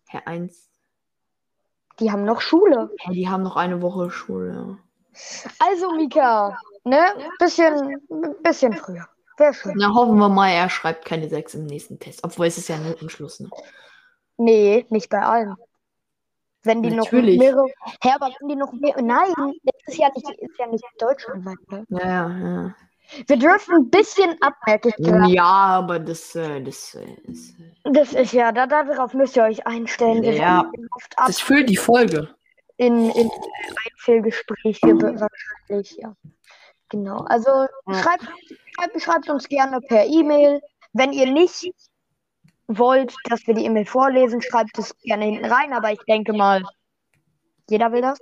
Hä, 0.10 0.20
eins. 0.26 0.70
Die 2.00 2.12
haben 2.12 2.24
noch 2.24 2.42
Schule. 2.42 2.92
Hä, 3.00 3.12
die 3.12 3.28
haben 3.28 3.44
noch 3.44 3.58
eine 3.58 3.82
Woche 3.82 4.10
Schule. 4.12 4.78
Also, 5.60 5.92
Mika, 5.94 6.58
ne, 6.84 7.08
bisschen, 7.40 7.98
bisschen 8.44 8.74
früher. 8.74 9.10
Wäre 9.38 9.54
schön. 9.54 9.74
Na, 9.78 9.94
hoffen 9.94 10.18
wir 10.18 10.30
mal, 10.30 10.50
er 10.50 10.70
schreibt 10.70 11.06
keine 11.06 11.30
6 11.30 11.54
im 11.56 11.66
nächsten 11.66 12.00
Test. 12.00 12.24
Obwohl 12.24 12.48
es 12.48 12.58
ist 12.58 12.70
ja 12.70 12.78
Notenschluss, 12.78 13.40
ne? 13.40 13.50
Nee, 14.38 14.86
nicht 14.90 15.10
bei 15.10 15.22
allen. 15.22 15.56
Wenn 16.64 16.84
die 16.84 16.90
Natürlich. 16.92 17.38
noch 17.38 17.44
mehrere. 17.46 17.66
Hä, 18.04 18.10
aber 18.16 18.32
wenn 18.40 18.50
die 18.50 18.56
noch 18.56 18.74
mehr. 18.74 18.96
Nein, 19.02 19.32
das 19.64 19.76
ist 19.88 19.98
ja 19.98 20.10
nicht, 20.14 20.30
ist 20.30 20.60
ja 20.60 20.68
nicht 20.68 20.84
deutschlandweit. 21.00 21.58
Ne? 21.70 21.86
Ja, 21.90 22.00
ja, 22.00 22.38
ja. 22.40 22.76
Wir 23.28 23.38
dürfen 23.38 23.74
ein 23.76 23.90
bisschen 23.90 24.36
abmerken. 24.42 24.92
Ja, 25.30 25.44
aber 25.46 25.98
das, 26.00 26.36
äh, 26.36 26.62
das, 26.62 26.96
äh, 26.96 27.06
ist, 27.24 27.58
äh, 27.60 27.92
Das 27.94 28.12
ist 28.14 28.34
ja, 28.34 28.52
da, 28.52 28.68
darauf 28.68 29.14
müsst 29.14 29.38
ihr 29.38 29.44
euch 29.44 29.66
einstellen. 29.66 30.24
Wir 30.24 30.34
Ja. 30.34 30.70
das 31.26 31.40
füllt 31.40 31.70
die 31.70 31.78
Folge. 31.78 32.36
in, 32.76 33.10
in 33.12 33.32
Einzelgespräche 33.86 34.88
wahrscheinlich, 34.88 35.98
ja. 36.02 36.14
Genau. 36.90 37.20
Also 37.28 37.50
Ja. 37.88 38.02
schreibt, 38.02 38.24
schreibt, 38.76 39.02
schreibt 39.02 39.30
uns 39.30 39.48
gerne 39.48 39.82
per 39.82 40.06
E-Mail. 40.06 40.62
Wenn 40.94 41.12
ihr 41.14 41.32
nicht 41.32 41.70
wollt, 42.68 43.14
dass 43.30 43.46
wir 43.48 43.54
die 43.54 43.66
E-Mail 43.66 43.86
vorlesen, 43.86 44.42
schreibt 44.42 44.78
es 44.78 44.98
gerne 45.00 45.26
hinten 45.26 45.46
rein, 45.46 45.74
aber 45.74 45.92
ich 45.92 46.00
denke 46.08 46.34
mal, 46.34 46.64
jeder 47.70 47.92
will 47.92 48.02
das. 48.02 48.20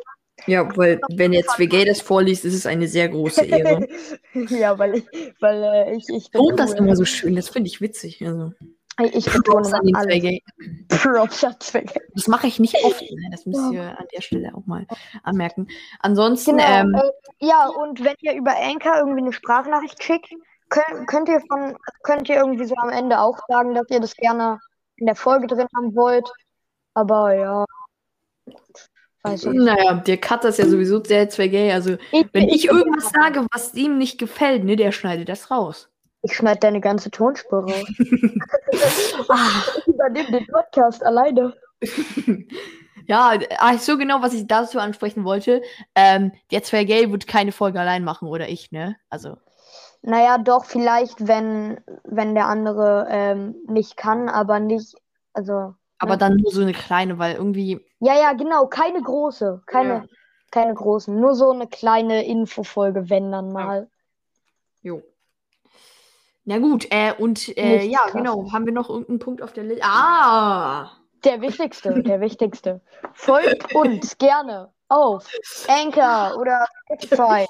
Ja, 0.48 0.68
weil 0.76 1.00
wenn 1.14 1.32
jetzt 1.32 1.58
WG 1.58 1.86
das 1.86 2.02
vorliest, 2.02 2.44
ist 2.44 2.54
es 2.56 2.66
eine 2.66 2.88
sehr 2.88 3.08
große 3.08 3.46
Ehre. 3.46 3.88
ja, 4.50 4.78
weil 4.78 4.96
ich, 4.96 5.06
weil 5.40 5.64
äh, 5.64 5.96
ich, 5.96 6.10
ich 6.10 6.30
Und 6.34 6.60
das 6.60 6.72
betone- 6.74 6.78
immer 6.80 6.96
so 6.96 7.06
schön, 7.06 7.36
das 7.36 7.48
finde 7.50 7.70
ich 7.70 7.80
witzig. 7.80 8.22
Also. 8.26 8.52
Ich 9.04 9.26
betone 9.32 9.74
an 9.74 9.86
den 9.86 9.96
alles. 9.96 10.16
2G. 10.16 10.42
Props 10.88 11.44
an 11.44 11.54
2G. 11.54 12.00
Das 12.14 12.28
mache 12.28 12.48
ich 12.48 12.60
nicht 12.60 12.76
oft, 12.84 13.02
ne? 13.02 13.28
das 13.32 13.46
müsst 13.46 13.72
ihr 13.72 13.98
an 13.98 14.06
der 14.16 14.22
Stelle 14.22 14.54
auch 14.56 14.66
mal 14.66 14.88
anmerken. 15.24 15.68
Ansonsten, 16.00 16.58
Genau. 16.58 16.64
ähm, 16.66 16.96
äh, 16.96 17.46
ja, 17.46 17.68
und 17.68 18.04
wenn 18.04 18.16
ihr 18.22 18.34
über 18.34 18.56
Anchor 18.56 18.98
irgendwie 18.98 19.22
eine 19.22 19.34
Sprachnachricht 19.34 20.02
schickt, 20.02 20.30
könnt, 20.70 21.08
könnt 21.08 21.30
ihr 21.30 21.42
von 21.48 21.76
könnt 22.04 22.30
ihr 22.30 22.38
irgendwie 22.38 22.66
so 22.66 22.76
am 22.76 22.90
Ende 22.90 23.20
auch 23.20 23.38
sagen, 23.48 23.76
dass 23.76 23.90
ihr 23.90 24.00
das 24.00 24.16
gerne 24.16 24.60
in 24.98 25.06
der 25.06 25.16
Folge 25.16 25.48
drin 25.48 25.68
haben 25.76 25.96
wollt. 25.96 26.30
Aber 26.94 27.34
ja. 27.34 27.66
Weiß 29.24 29.44
ich. 29.46 29.54
naja, 29.54 29.96
der 29.96 30.18
Cutter 30.18 30.50
ist 30.50 30.60
ja 30.60 30.68
sowieso 30.68 31.04
sehr 31.04 31.30
2G. 31.30 31.74
Also, 31.74 31.98
Ich, 32.12 32.28
wenn 32.32 32.48
ich 32.48 32.66
ich, 32.66 32.66
irgendwas 32.66 33.10
sage, 33.10 33.46
was 33.52 33.74
ihm 33.74 33.98
nicht 33.98 34.20
gefällt, 34.20 34.64
ne, 34.64 34.76
der 34.76 34.92
schneidet 34.92 35.30
das 35.30 35.50
raus. 35.52 35.90
Ich 36.26 36.34
schneide 36.34 36.60
deine 36.60 36.82
ganze 36.82 37.12
Tonspur 37.12 37.64
raus. 37.64 37.86
Ich 39.78 39.88
übernehme 39.88 40.32
den 40.32 40.48
Podcast 40.48 41.04
alleine. 41.04 41.54
ja, 43.08 43.38
ah, 43.60 43.78
so 43.78 43.98
genau, 43.98 44.22
was 44.22 44.34
ich 44.34 44.48
dazu 44.48 44.80
ansprechen 44.80 45.24
wollte. 45.24 45.62
Ähm, 45.94 46.32
der 46.52 46.64
2G 46.64 47.12
wird 47.12 47.28
keine 47.28 47.52
Folge 47.52 47.80
allein 47.80 48.04
machen, 48.04 48.28
oder 48.28 48.50
ich, 48.50 48.72
ne? 48.72 48.96
Also, 49.10 49.38
Naja, 50.02 50.38
doch, 50.40 50.66
vielleicht, 50.66 51.28
wenn, 51.28 51.80
wenn 52.04 52.34
der 52.34 52.48
andere 52.48 53.08
ähm, 53.10 53.56
nicht 53.68 53.96
kann, 53.96 54.28
aber 54.28 54.60
nicht, 54.60 54.96
also 55.34 55.76
Aber 56.00 56.18
dann 56.18 56.38
nur 56.38 56.52
so 56.52 56.62
eine 56.62 56.74
kleine, 56.74 57.20
weil 57.20 57.36
irgendwie. 57.36 57.86
Ja, 58.00 58.16
ja, 58.16 58.34
genau, 58.34 58.66
keine 58.68 59.02
große. 59.02 59.62
Keine, 59.68 59.94
Ja. 59.94 60.06
keine 60.52 60.74
großen. 60.74 61.18
Nur 61.20 61.36
so 61.36 61.52
eine 61.52 61.68
kleine 61.68 62.26
Infofolge, 62.26 63.10
wenn 63.10 63.32
dann 63.32 63.52
mal. 63.52 63.90
Jo. 64.82 65.02
Na 66.46 66.60
gut, 66.60 66.88
äh, 66.92 67.14
und 67.18 67.58
äh, 67.58 67.84
ja, 67.86 68.00
krasses. 68.00 68.14
genau. 68.14 68.52
Haben 68.52 68.66
wir 68.66 68.74
noch 68.74 68.90
irgendeinen 68.90 69.20
Punkt 69.20 69.42
auf 69.42 69.54
der 69.54 69.64
Liste? 69.64 69.84
Ah! 69.84 70.92
Der 71.24 71.42
wichtigste, 71.42 72.04
der 72.04 72.22
wichtigste. 72.22 72.82
Folgt 73.14 73.74
uns 73.74 74.16
gerne 74.20 74.72
auf 74.90 75.28
Anchor 75.68 76.38
oder 76.40 76.66
Spotify 76.86 77.48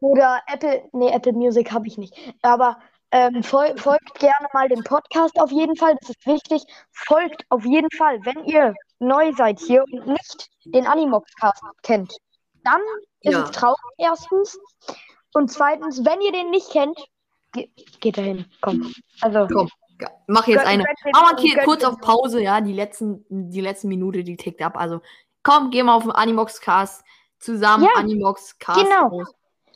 oder 0.00 0.40
Apple. 0.46 0.84
Nee, 0.92 1.10
Apple 1.10 1.32
Music 1.32 1.72
habe 1.72 1.88
ich 1.88 1.98
nicht. 1.98 2.14
Aber 2.42 2.78
ähm, 3.10 3.42
fol 3.42 3.76
folgt 3.76 4.14
gerne 4.20 4.46
mal 4.52 4.68
dem 4.68 4.84
Podcast 4.84 5.40
auf 5.40 5.50
jeden 5.50 5.74
Fall. 5.74 5.96
Das 6.00 6.10
ist 6.10 6.24
wichtig. 6.26 6.62
Folgt 6.92 7.44
auf 7.48 7.64
jeden 7.64 7.90
Fall, 7.96 8.20
wenn 8.24 8.44
ihr 8.44 8.74
neu 9.00 9.32
seid 9.32 9.58
hier 9.58 9.82
und 9.90 10.06
nicht 10.06 10.48
den 10.66 10.86
Animox-Cast 10.86 11.62
kennt. 11.82 12.14
Dann 12.62 12.80
ist 13.22 13.32
Ja. 13.32 13.42
es 13.42 13.50
traurig, 13.50 13.78
erstens. 13.96 14.56
Und 15.34 15.50
zweitens, 15.50 16.04
wenn 16.04 16.20
ihr 16.20 16.30
den 16.32 16.50
nicht 16.50 16.70
kennt, 16.70 16.98
ge 17.58 17.70
geht 18.00 18.18
dahin. 18.18 18.44
Komm. 18.60 18.92
Also, 19.20 19.46
Komm, 19.52 19.68
mach 20.26 20.46
jetzt 20.46 20.66
eine. 20.66 20.84
Mach 21.12 21.32
mal 21.32 21.40
hier 21.40 21.58
kurz 21.64 21.84
auf 21.84 21.98
Pause, 22.00 22.42
ja. 22.42 22.60
Die 22.60 22.72
letzten, 22.72 23.24
die 23.28 23.60
letzten 23.60 23.88
Minute, 23.88 24.24
die 24.24 24.36
tickt 24.36 24.62
ab. 24.62 24.76
Also, 24.76 25.00
komm, 25.42 25.70
geh 25.70 25.82
mal 25.82 25.94
auf 25.94 26.02
den 26.02 26.12
Animox-Cast 26.12 27.04
zusammen. 27.38 27.84
Ja, 27.84 27.90
Animox-Cast. 27.96 28.80
genau. 28.80 29.08
groß. 29.08 29.28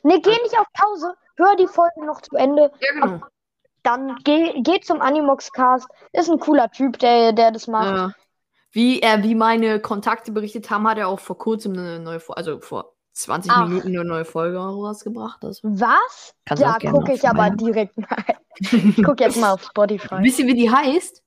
nee, 0.03 0.19
geh 0.19 0.31
nicht 0.31 0.57
auf 0.57 0.67
Pause. 0.73 1.13
Hör 1.37 1.55
die 1.55 1.67
Folge 1.67 2.05
noch 2.05 2.21
zu 2.21 2.35
Ende. 2.35 2.71
Ja, 2.79 2.93
genau. 2.93 3.25
Dann 3.81 4.15
geh, 4.23 4.61
geh 4.61 4.79
zum 4.79 5.01
Animox-Cast. 5.01 5.87
Ist 6.13 6.29
ein 6.29 6.39
cooler 6.39 6.71
Typ, 6.71 6.99
der, 6.99 7.33
der 7.33 7.51
das 7.51 7.67
macht. 7.67 7.85
Ja. 7.85 8.13
Wie, 8.71 9.01
äh, 9.01 9.21
wie 9.21 9.35
meine 9.35 9.79
Kontakte 9.79 10.31
berichtet 10.31 10.69
haben, 10.69 10.87
hat 10.87 10.97
er 10.97 11.07
auch 11.07 11.19
vor 11.19 11.37
kurzem 11.37 11.73
eine 11.73 11.99
neue 11.99 12.19
Folge, 12.19 12.37
also 12.37 12.59
vor 12.59 12.92
20 13.13 13.51
Ach. 13.51 13.67
Minuten 13.67 13.89
eine 13.89 14.03
neue 14.03 14.25
Folge 14.25 14.57
rausgebracht. 14.57 15.43
Das 15.43 15.61
Was? 15.63 16.33
Kannst 16.45 16.63
Da 16.63 16.77
gucke 16.79 17.09
mal 17.09 17.15
ich 17.15 17.27
aber 17.27 17.49
direkt 17.51 17.97
mal. 17.97 18.23
Ich 18.59 19.03
gucke 19.03 19.23
jetzt 19.23 19.37
mal 19.37 19.51
auf 19.51 19.63
Spotify. 19.63 20.17
Wisst 20.19 20.39
ihr, 20.39 20.47
wie 20.47 20.55
die 20.55 20.69
heißt? 20.69 21.23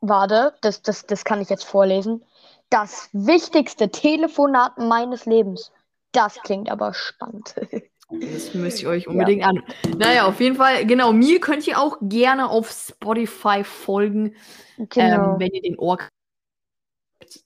Warte, 0.00 0.54
das, 0.62 0.82
das, 0.82 1.06
das 1.06 1.24
kann 1.24 1.40
ich 1.40 1.48
jetzt 1.48 1.64
vorlesen. 1.64 2.24
Das 2.70 3.08
wichtigste 3.12 3.90
Telefonat 3.90 4.78
meines 4.78 5.26
Lebens. 5.26 5.72
Das 6.12 6.40
klingt 6.42 6.70
aber 6.70 6.92
spannend. 6.92 7.54
Das 8.20 8.52
müsst 8.52 8.82
ihr 8.82 8.90
euch 8.90 9.08
unbedingt 9.08 9.42
an. 9.42 9.62
Naja, 9.96 10.26
auf 10.26 10.38
jeden 10.38 10.56
Fall, 10.56 10.84
genau, 10.84 11.14
mir 11.14 11.40
könnt 11.40 11.66
ihr 11.66 11.80
auch 11.80 11.96
gerne 12.02 12.50
auf 12.50 12.70
Spotify 12.70 13.64
folgen. 13.64 14.34
Genau. 14.76 15.34
Ähm, 15.34 15.40
wenn 15.40 15.50
ihr 15.52 15.62
den 15.62 15.78
Org 15.78 16.11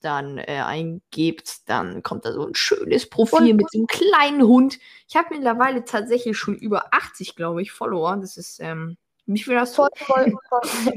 dann 0.00 0.38
äh, 0.38 0.62
eingebt, 0.64 1.68
dann 1.68 2.02
kommt 2.02 2.24
da 2.24 2.32
so 2.32 2.46
ein 2.46 2.54
schönes 2.54 3.08
Profil 3.08 3.50
Und- 3.50 3.56
mit 3.56 3.70
so 3.70 3.78
einem 3.78 3.86
kleinen 3.86 4.42
Hund. 4.42 4.78
Ich 5.08 5.16
habe 5.16 5.28
mittlerweile 5.34 5.84
tatsächlich 5.84 6.36
schon 6.36 6.54
über 6.56 6.92
80, 6.94 7.36
glaube 7.36 7.62
ich, 7.62 7.72
Follower. 7.72 8.16
Das 8.16 8.36
ist, 8.36 8.60
ähm, 8.60 8.96
wie 9.26 9.42
viel 9.42 9.56
du? 9.58 9.66
voll, 9.66 9.88
voll, 9.96 10.34
voll. 10.48 10.92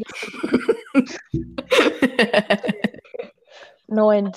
19. 3.88 4.34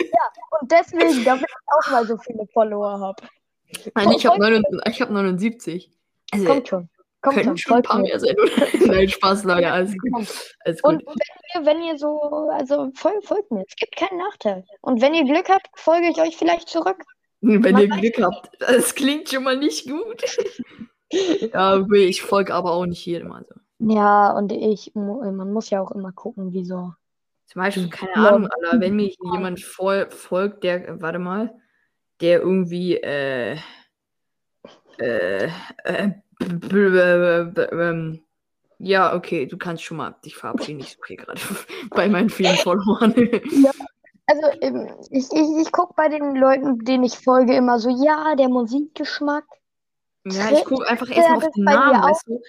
Ja, 0.00 0.58
und 0.60 0.70
deswegen, 0.70 1.24
damit 1.24 1.44
ich 1.48 1.56
auch 1.86 1.90
mal 1.92 2.06
so 2.06 2.16
viele 2.18 2.46
Follower 2.52 2.98
habe. 2.98 3.22
Nein, 3.94 4.12
ich 4.12 4.26
habe 4.26 4.38
79, 4.38 5.00
hab 5.00 5.10
79. 5.10 5.90
Also, 6.32 6.44
Kommt 6.44 6.68
schon. 6.68 6.88
Kommt 7.22 7.36
können 7.36 7.56
schon. 7.58 7.72
ein 7.72 7.84
Folgt 7.84 7.88
paar 7.88 7.98
mir. 8.00 8.08
mehr 8.08 8.20
sein. 8.20 8.36
oder? 8.38 8.86
Nein, 8.94 9.08
Spaß, 9.08 9.44
Leute, 9.44 9.70
alles 9.70 9.92
gut. 9.98 10.12
Kommt. 10.12 10.56
Alles 10.64 10.82
gut. 10.82 10.92
Und 10.92 11.06
wenn 11.06 11.62
ihr, 11.62 11.66
wenn 11.66 11.82
ihr 11.82 11.98
so, 11.98 12.48
also 12.52 12.90
fol 12.94 13.20
folgt 13.22 13.50
mir, 13.50 13.64
es 13.68 13.76
gibt 13.76 13.96
keinen 13.96 14.18
Nachteil. 14.18 14.64
Und 14.80 15.00
wenn 15.02 15.14
ihr 15.14 15.24
Glück 15.24 15.48
habt, 15.48 15.68
folge 15.74 16.08
ich 16.10 16.20
euch 16.20 16.36
vielleicht 16.36 16.68
zurück. 16.68 17.02
Wenn 17.42 17.60
Man 17.60 17.78
ihr 17.78 17.88
Glück 17.88 18.22
habt. 18.22 18.50
Das 18.60 18.94
klingt 18.94 19.28
schon 19.28 19.44
mal 19.44 19.56
nicht 19.56 19.88
gut. 19.88 20.22
ja, 21.52 21.84
ich 21.94 22.22
folge 22.22 22.54
aber 22.54 22.72
auch 22.72 22.86
nicht 22.86 23.04
jedem. 23.06 23.32
Also. 23.32 23.54
Ja, 23.78 24.30
und 24.32 24.52
ich, 24.52 24.92
man 24.94 25.52
muss 25.52 25.70
ja 25.70 25.80
auch 25.80 25.90
immer 25.90 26.12
gucken, 26.12 26.52
wieso. 26.52 26.92
Zum 27.46 27.62
Beispiel, 27.62 27.88
keine 27.88 28.12
Ja. 28.14 28.28
Ahnung, 28.28 28.48
Alter, 28.50 28.80
wenn 28.80 28.94
mir 28.94 29.10
jemand 29.32 29.60
fol 29.60 30.08
folgt, 30.10 30.62
der, 30.64 31.00
warte 31.00 31.18
mal, 31.18 31.52
der 32.20 32.40
irgendwie, 32.40 32.96
äh, 32.96 33.56
äh, 34.98 35.48
äh, 35.84 36.10
ähm, 36.40 38.20
ja, 38.78 39.14
okay, 39.14 39.46
du 39.46 39.58
kannst 39.58 39.82
schon 39.82 39.98
mal 39.98 40.16
dich 40.24 40.36
verabschieden. 40.36 40.80
Ich 40.80 40.92
suche 40.92 41.16
gerade 41.16 41.40
bei 41.90 42.08
meinen 42.08 42.30
vielen 42.30 42.56
Followern. 42.56 43.14
Also, 44.26 44.46
ähm, 44.60 44.88
ich, 45.10 45.26
ich, 45.32 45.66
ich 45.66 45.72
gucke 45.72 45.94
bei 45.96 46.08
den 46.08 46.36
Leuten, 46.36 46.78
denen 46.84 47.02
ich 47.02 47.18
folge, 47.18 47.56
immer 47.56 47.80
so, 47.80 47.88
ja, 47.88 48.36
der 48.36 48.48
Musikgeschmack. 48.48 49.44
Ja, 50.24 50.52
ich 50.52 50.64
gucke 50.64 50.86
einfach 50.86 51.08
Ja, 51.08 51.16
erstmal 51.16 51.38
auf 51.38 51.52
den 51.52 51.64
Namen, 51.64 52.00
weißt 52.00 52.28
du? 52.28 52.40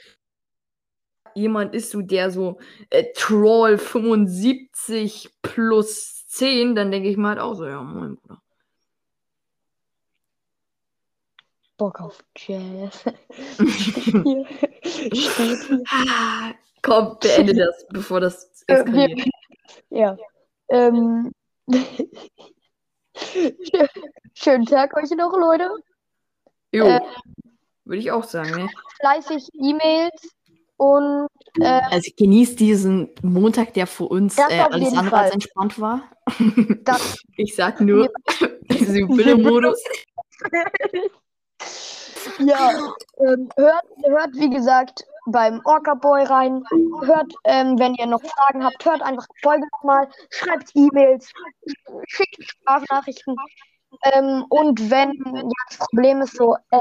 Jemand 1.34 1.73
ist 1.73 1.89
so, 1.89 2.01
der 2.01 2.30
so 2.30 2.60
äh, 2.91 3.06
Troll 3.15 3.80
75 3.80 5.32
plus 5.41 6.27
10, 6.27 6.75
dann 6.75 6.91
denke 6.91 7.10
ich 7.10 7.17
mir 7.17 7.30
halt 7.30 7.39
auch 7.39 7.56
so, 7.56 7.65
ja, 7.65 7.82
moin, 7.82 8.17
Bruder. 8.17 8.40
Bock 11.82 12.00
auf 12.00 12.24
Jazz. 12.38 13.04
Komm, 16.84 17.17
beende 17.20 17.56
das, 17.56 17.88
bevor 17.89 18.20
das 18.20 18.63
Äh, 18.67 18.76
eskaliert. 18.76 19.26
wir, 19.89 20.00
ja. 20.00 20.15
Ähm. 20.70 21.32
Schönen 24.36 24.67
Tag 24.67 24.96
euch 24.96 25.10
noch, 25.17 25.36
Leute. 25.36 25.72
Jo, 26.72 26.86
äh, 26.86 27.00
würde 27.86 28.00
ich 28.00 28.12
auch 28.12 28.26
sagen, 28.26 28.52
ne? 28.52 28.70
Fleißig 29.00 29.48
E-Mails 29.54 30.36
und 30.78 31.26
äh, 31.62 31.82
Also 31.89 32.12
genießt 32.15 32.60
diesen 32.60 33.10
Montag, 33.24 33.74
der 33.74 33.88
für 33.88 34.06
uns 34.06 34.38
äh, 34.38 34.44
alles 34.70 34.96
andere 34.96 35.17
als 35.17 35.20
Fall. 35.30 35.32
entspannt 35.32 35.82
war. 35.82 36.04
das 36.84 37.17
Ich 37.38 37.56
sag 37.56 37.82
nur, 37.82 38.12
Sibylle-Modus. 38.70 39.84
Ja, 42.39 42.71
ähm, 43.17 43.50
hört, 43.58 43.86
hört, 44.06 44.34
wie 44.34 44.50
gesagt, 44.50 45.06
beim 45.26 45.62
Orca 45.65 45.93
Boy 45.95 46.24
rein. 46.24 46.63
Hört, 47.04 47.34
ähm, 47.45 47.78
wenn 47.80 47.95
ihr 47.95 48.08
noch 48.08 48.21
Fragen 48.21 48.63
habt, 48.63 48.84
hört 48.86 49.02
einfach 49.02 49.28
die 49.28 49.41
Folge 49.41 49.67
nochmal. 49.71 50.08
Schreibt 50.30 50.71
E-Mails, 50.76 51.32
schickt 52.08 52.43
Sprachnachrichten. 52.43 53.36
Ähm, 54.04 54.45
und 54.50 54.89
wenn, 54.89 55.12
ja, 55.36 55.52
das 55.67 55.78
Problem 55.78 56.21
ist 56.21 56.36
so, 56.36 56.56
äh, 56.71 56.80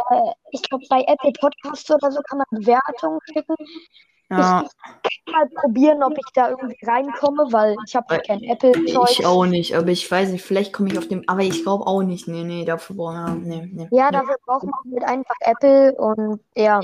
ich 0.53 0.63
glaube, 0.63 0.85
bei 0.89 1.03
Apple 1.03 1.33
Podcasts 1.41 1.91
oder 1.91 2.11
so 2.13 2.21
kann 2.23 2.39
man 2.39 2.47
Bewertungen 2.51 3.21
schicken. 3.33 3.57
Ja, 4.31 4.65
Ich 5.09 5.25
kann 5.25 5.35
mal 5.35 5.49
probieren, 5.63 6.03
ob 6.05 6.13
ich 6.13 6.33
da 6.35 6.51
irgendwie 6.51 6.77
reinkomme, 6.87 7.49
weil 7.51 7.77
ich 7.87 7.97
habe 7.97 8.15
ja 8.15 8.21
kein 8.21 8.45
Apple-Zeug. 8.45 9.11
ich 9.11 9.27
auch 9.27 9.45
nicht, 9.45 9.75
aber 9.75 9.89
ich 9.89 10.09
weiß 10.09 10.31
nicht, 10.31 10.45
vielleicht 10.45 10.73
komme 10.73 10.89
ich 10.91 10.99
auf 10.99 11.09
dem, 11.09 11.25
aber 11.27 11.41
ich 11.41 11.63
glaube 11.63 11.87
auch 11.87 12.03
nicht. 12.03 12.29
Nee, 12.29 12.45
nee, 12.45 12.65
dafür 12.65 12.95
brauchen 12.95 13.45
wir, 13.45 13.57
nee, 13.57 13.69
nee. 13.73 13.89
Ja, 13.91 14.07
nee. 14.07 14.19
dafür 14.19 14.37
braucht 14.47 14.65
man 14.65 14.93
halt 14.93 15.05
einfach 15.05 15.35
Apple 15.41 15.95
und 15.95 16.41
ja, 16.55 16.81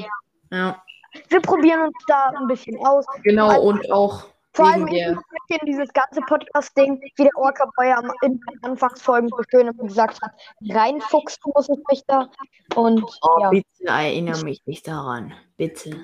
Ja, 0.50 0.82
wir 1.28 1.40
probieren 1.40 1.82
uns 1.82 1.96
da 2.09 2.32
ein 2.37 2.48
bisschen 2.48 2.85
aus. 2.85 3.06
genau, 3.22 3.48
Also, 3.48 3.62
und 3.62 3.92
auch 3.92 4.24
Vor 4.52 4.66
allem 4.66 4.88
ich 4.88 4.94
der, 4.94 5.11
ein 5.11 5.20
bisschen 5.46 5.66
dieses 5.66 5.92
ganze 5.92 6.20
Podcast-Ding, 6.22 7.00
wie 7.16 7.22
der 7.22 7.37
Orca 7.37 7.70
Boy 7.76 7.92
am 7.92 8.11
in 8.22 8.40
den 8.40 8.62
Anfangsfolgen 8.62 9.28
so 9.28 9.42
schön 9.50 9.70
gesagt 9.78 10.20
hat, 10.20 10.32
reinfuchsen 10.68 11.52
muss 11.54 11.68
ich 11.68 11.78
mich 11.88 12.02
da. 12.06 12.28
Und 12.74 13.04
oh, 13.22 13.40
ja. 13.40 13.50
bitte 13.50 13.66
erinnere 13.85 14.42
mich 14.42 14.62
nicht 14.66 14.88
daran. 14.88 15.32
Bitte. 15.56 15.96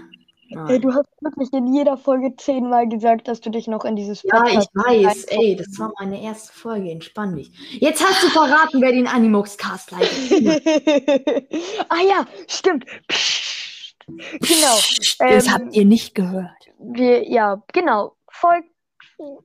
Ey, 0.52 0.56
Nein. 0.58 0.80
du 0.82 0.92
hast 0.92 1.08
wirklich 1.20 1.52
in 1.52 1.72
jeder 1.74 1.96
Folge 1.96 2.34
zehnmal 2.36 2.88
gesagt, 2.88 3.26
dass 3.28 3.40
du 3.40 3.50
dich 3.50 3.66
noch 3.68 3.84
in 3.84 3.96
dieses 3.96 4.22
Ja, 4.22 4.44
ich 4.46 4.66
weiß, 4.74 5.24
ey, 5.24 5.56
das 5.56 5.78
war 5.78 5.92
meine 5.98 6.22
erste 6.22 6.52
Folge, 6.52 6.90
entspann 6.90 7.36
dich. 7.36 7.50
Jetzt 7.80 8.04
hast 8.04 8.22
du 8.22 8.28
verraten, 8.28 8.80
wer 8.80 8.92
den 8.92 9.06
Animox-Cast 9.06 9.90
leitet. 9.92 10.66
ah 11.88 12.00
ja, 12.06 12.26
stimmt. 12.48 12.84
Psst. 13.08 13.96
Genau. 14.06 14.76
Das 15.18 15.46
Ähm, 15.46 15.52
habt 15.52 15.74
ihr 15.76 15.84
nicht 15.84 16.14
gehört. 16.14 16.50
wir, 16.78 17.28
ja, 17.28 17.62
genau. 17.72 18.16
Folgt 18.30 18.68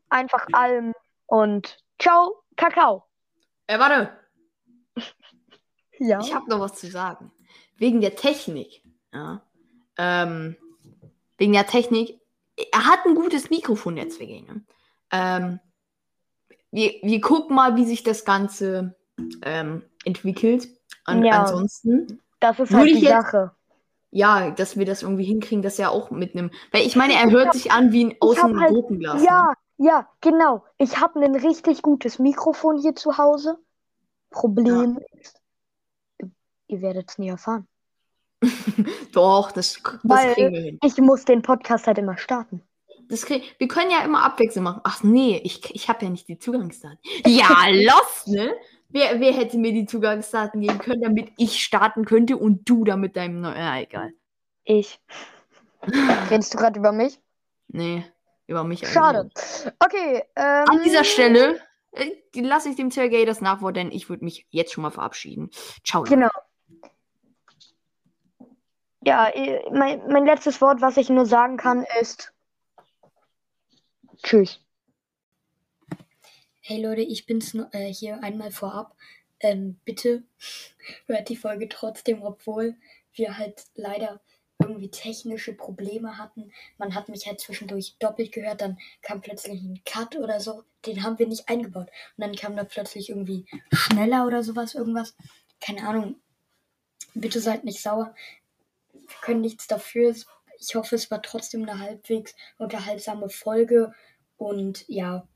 einfach 0.09 0.47
allem 0.53 0.93
und 1.27 1.77
ciao, 1.99 2.41
Kakao. 2.55 3.03
Äh, 3.67 3.77
warte, 3.79 4.11
Ja. 5.99 6.19
ich 6.19 6.33
habe 6.33 6.49
noch 6.49 6.59
was 6.59 6.73
zu 6.73 6.87
sagen. 6.87 7.31
Wegen 7.77 8.01
der 8.01 8.15
Technik, 8.15 8.81
ja, 9.13 9.41
ähm, 9.99 10.55
wegen 11.37 11.53
der 11.53 11.67
Technik, 11.67 12.19
er 12.71 12.85
hat 12.85 13.05
ein 13.05 13.15
gutes 13.15 13.49
Mikrofon 13.49 13.95
deswegen. 13.95 14.45
Ne? 14.47 14.61
Ähm, 15.11 15.59
wir, 16.71 16.91
wir 17.01 17.21
gucken 17.21 17.55
mal, 17.55 17.75
wie 17.75 17.85
sich 17.85 18.03
das 18.03 18.25
Ganze 18.25 18.95
ähm, 19.43 19.83
entwickelt. 20.05 20.67
Und 21.07 21.23
Ja. 21.23 21.41
ansonsten, 21.43 22.21
Das 22.39 22.59
ist 22.59 22.73
halt 22.73 22.89
die 22.89 22.99
jetzt- 22.99 23.09
Sache. 23.31 23.51
ja, 24.11 24.51
dass 24.51 24.77
wir 24.77 24.85
das 24.85 25.03
irgendwie 25.03 25.23
hinkriegen, 25.23 25.61
dass 25.61 25.79
er 25.79 25.91
auch 25.91 26.11
mit 26.11 26.33
einem. 26.35 26.51
Weil 26.71 26.85
ich 26.85 26.95
meine, 26.95 27.13
er 27.13 27.29
hört 27.31 27.53
sich 27.53 27.71
an 27.71 27.91
wie 27.91 28.05
ein 28.05 28.15
aus 28.19 28.37
hab 28.37 28.45
einem 28.45 28.59
halt- 28.59 28.71
Gurkenglas. 28.71 29.23
Ja, 29.23 29.53
Ne? 29.79 29.87
Ja, 29.89 30.09
genau. 30.21 30.63
Ich 30.79 30.99
habe 30.99 31.19
ein 31.23 31.35
richtig 31.35 31.83
gutes 31.83 32.17
Mikrofon 32.17 32.79
hier 32.81 32.95
zu 32.95 33.19
Hause. 33.19 33.59
Problem 34.31 34.99
ist, 35.21 35.39
ihr 36.67 36.81
werdet 36.81 37.11
es 37.11 37.17
nie 37.19 37.29
erfahren. 37.29 37.67
Doch, 39.13 39.51
das, 39.51 39.81
das 39.83 39.99
Weil 40.03 40.33
kriegen 40.33 40.53
wir 40.53 40.61
hin. 40.61 40.79
ich 40.83 40.97
muss 40.97 41.25
den 41.25 41.41
Podcast 41.41 41.87
halt 41.87 41.97
immer 41.97 42.17
starten. 42.17 42.61
Das 43.09 43.25
krieg, 43.25 43.55
wir 43.57 43.67
können 43.67 43.89
ja 43.89 44.03
immer 44.03 44.23
abwechselnd 44.23 44.65
machen. 44.65 44.81
Ach 44.83 45.01
nee, 45.03 45.39
ich, 45.43 45.73
ich 45.73 45.87
habe 45.89 46.05
ja 46.05 46.11
nicht 46.11 46.27
die 46.27 46.37
Zugangsdaten. 46.39 46.99
Ja, 47.25 47.47
los, 47.71 48.27
ne? 48.27 48.53
Wer, 48.89 49.19
wer 49.19 49.33
hätte 49.33 49.57
mir 49.57 49.73
die 49.73 49.85
Zugangsdaten 49.85 50.61
geben 50.61 50.79
können, 50.79 51.01
damit 51.01 51.31
ich 51.37 51.63
starten 51.63 52.05
könnte 52.05 52.37
und 52.37 52.69
du 52.69 52.83
dann 52.83 53.01
mit 53.01 53.15
deinem 53.15 53.41
neuen. 53.41 53.57
Ja, 53.57 53.79
egal. 53.79 54.11
Ich. 54.63 54.99
Redest 56.29 56.53
du 56.53 56.57
gerade 56.57 56.79
über 56.79 56.91
mich? 56.91 57.19
Nee, 57.67 58.05
über 58.47 58.63
mich 58.63 58.83
eigentlich 58.83 58.93
Schade. 58.93 59.23
nicht. 59.25 59.73
Okay. 59.79 60.23
Ähm, 60.35 60.65
An 60.67 60.83
dieser 60.83 61.03
Stelle 61.03 61.59
äh, 61.91 62.11
lasse 62.41 62.69
ich 62.69 62.75
dem 62.75 62.91
Sergei 62.91 63.25
das 63.25 63.41
Nachwort, 63.41 63.75
denn 63.75 63.91
ich 63.91 64.09
würde 64.09 64.23
mich 64.23 64.45
jetzt 64.49 64.73
schon 64.73 64.81
mal 64.81 64.91
verabschieden. 64.91 65.49
Ciao. 65.85 66.03
Genau. 66.03 66.29
Ja, 69.01 69.31
mein, 69.71 70.05
mein 70.07 70.25
letztes 70.25 70.59
Wort, 70.61 70.81
was 70.81 70.97
ich 70.97 71.09
nur 71.09 71.25
sagen 71.25 71.57
kann, 71.57 71.85
ist 72.01 72.33
Tschüss. 74.23 74.59
Hey 76.61 76.81
Leute, 76.81 77.01
ich 77.01 77.25
bin's 77.25 77.53
äh, 77.71 77.93
hier 77.93 78.21
einmal 78.23 78.51
vorab. 78.51 78.95
Ähm, 79.39 79.79
bitte 79.85 80.23
hört 81.05 81.29
die 81.29 81.37
Folge 81.37 81.69
trotzdem, 81.69 82.23
obwohl 82.23 82.75
wir 83.13 83.37
halt 83.37 83.63
leider 83.75 84.19
irgendwie 84.59 84.89
technische 84.89 85.53
Probleme 85.53 86.17
hatten. 86.17 86.51
Man 86.77 86.95
hat 86.95 87.09
mich 87.09 87.27
halt 87.27 87.39
zwischendurch 87.39 87.95
doppelt 87.99 88.31
gehört, 88.31 88.61
dann 88.61 88.79
kam 89.01 89.21
plötzlich 89.21 89.61
ein 89.61 89.81
Cut 89.85 90.15
oder 90.15 90.39
so. 90.39 90.63
Den 90.85 91.03
haben 91.03 91.19
wir 91.19 91.27
nicht 91.27 91.47
eingebaut. 91.47 91.89
Und 92.17 92.21
dann 92.21 92.35
kam 92.35 92.55
da 92.55 92.63
plötzlich 92.63 93.09
irgendwie 93.09 93.45
schneller 93.71 94.25
oder 94.25 94.43
sowas, 94.43 94.73
irgendwas. 94.73 95.15
Keine 95.61 95.87
Ahnung. 95.87 96.15
Bitte 97.13 97.39
seid 97.39 97.63
nicht 97.63 97.81
sauer. 97.81 98.15
Wir 99.07 99.17
können 99.21 99.41
nichts 99.41 99.67
dafür. 99.67 100.13
Ich 100.59 100.75
hoffe, 100.75 100.95
es 100.95 101.09
war 101.11 101.21
trotzdem 101.21 101.63
eine 101.63 101.79
halbwegs 101.79 102.35
unterhaltsame 102.57 103.29
Folge. 103.29 103.93
Und 104.37 104.85
ja, 104.87 105.27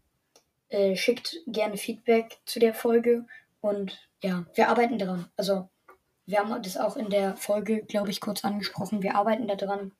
äh, 0.69 0.95
schickt 0.95 1.37
gerne 1.47 1.77
Feedback 1.77 2.39
zu 2.45 2.59
der 2.59 2.73
Folge. 2.73 3.25
Und 3.61 4.09
ja, 4.23 4.45
wir 4.53 4.69
arbeiten 4.69 4.97
dran. 4.97 5.29
Also, 5.37 5.69
wir 6.25 6.39
haben 6.39 6.61
das 6.63 6.77
auch 6.77 6.97
in 6.97 7.09
der 7.09 7.35
Folge, 7.35 7.83
glaube 7.83 8.09
ich, 8.09 8.21
kurz 8.21 8.43
angesprochen. 8.45 9.03
Wir 9.03 9.15
arbeiten 9.15 9.47
daran. 9.47 9.91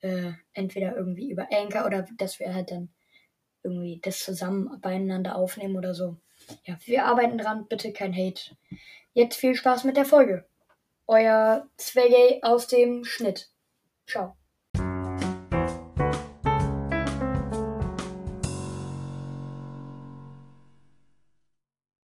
Äh, 0.00 0.32
entweder 0.52 0.94
irgendwie 0.94 1.30
über 1.30 1.48
Anchor 1.50 1.86
oder 1.86 2.06
dass 2.18 2.38
wir 2.38 2.54
halt 2.54 2.70
dann 2.70 2.90
irgendwie 3.62 3.98
das 4.02 4.20
zusammen 4.20 4.80
beieinander 4.80 5.36
aufnehmen 5.36 5.76
oder 5.76 5.94
so. 5.94 6.16
Ja, 6.64 6.76
wir 6.84 7.06
arbeiten 7.06 7.38
dran. 7.38 7.66
Bitte 7.66 7.92
kein 7.92 8.14
Hate. 8.14 8.56
Jetzt 9.14 9.36
viel 9.36 9.54
Spaß 9.54 9.84
mit 9.84 9.96
der 9.96 10.04
Folge. 10.04 10.46
Euer 11.06 11.68
Zwegay 11.76 12.40
aus 12.42 12.66
dem 12.66 13.04
Schnitt. 13.04 13.50
Ciao. 14.06 14.36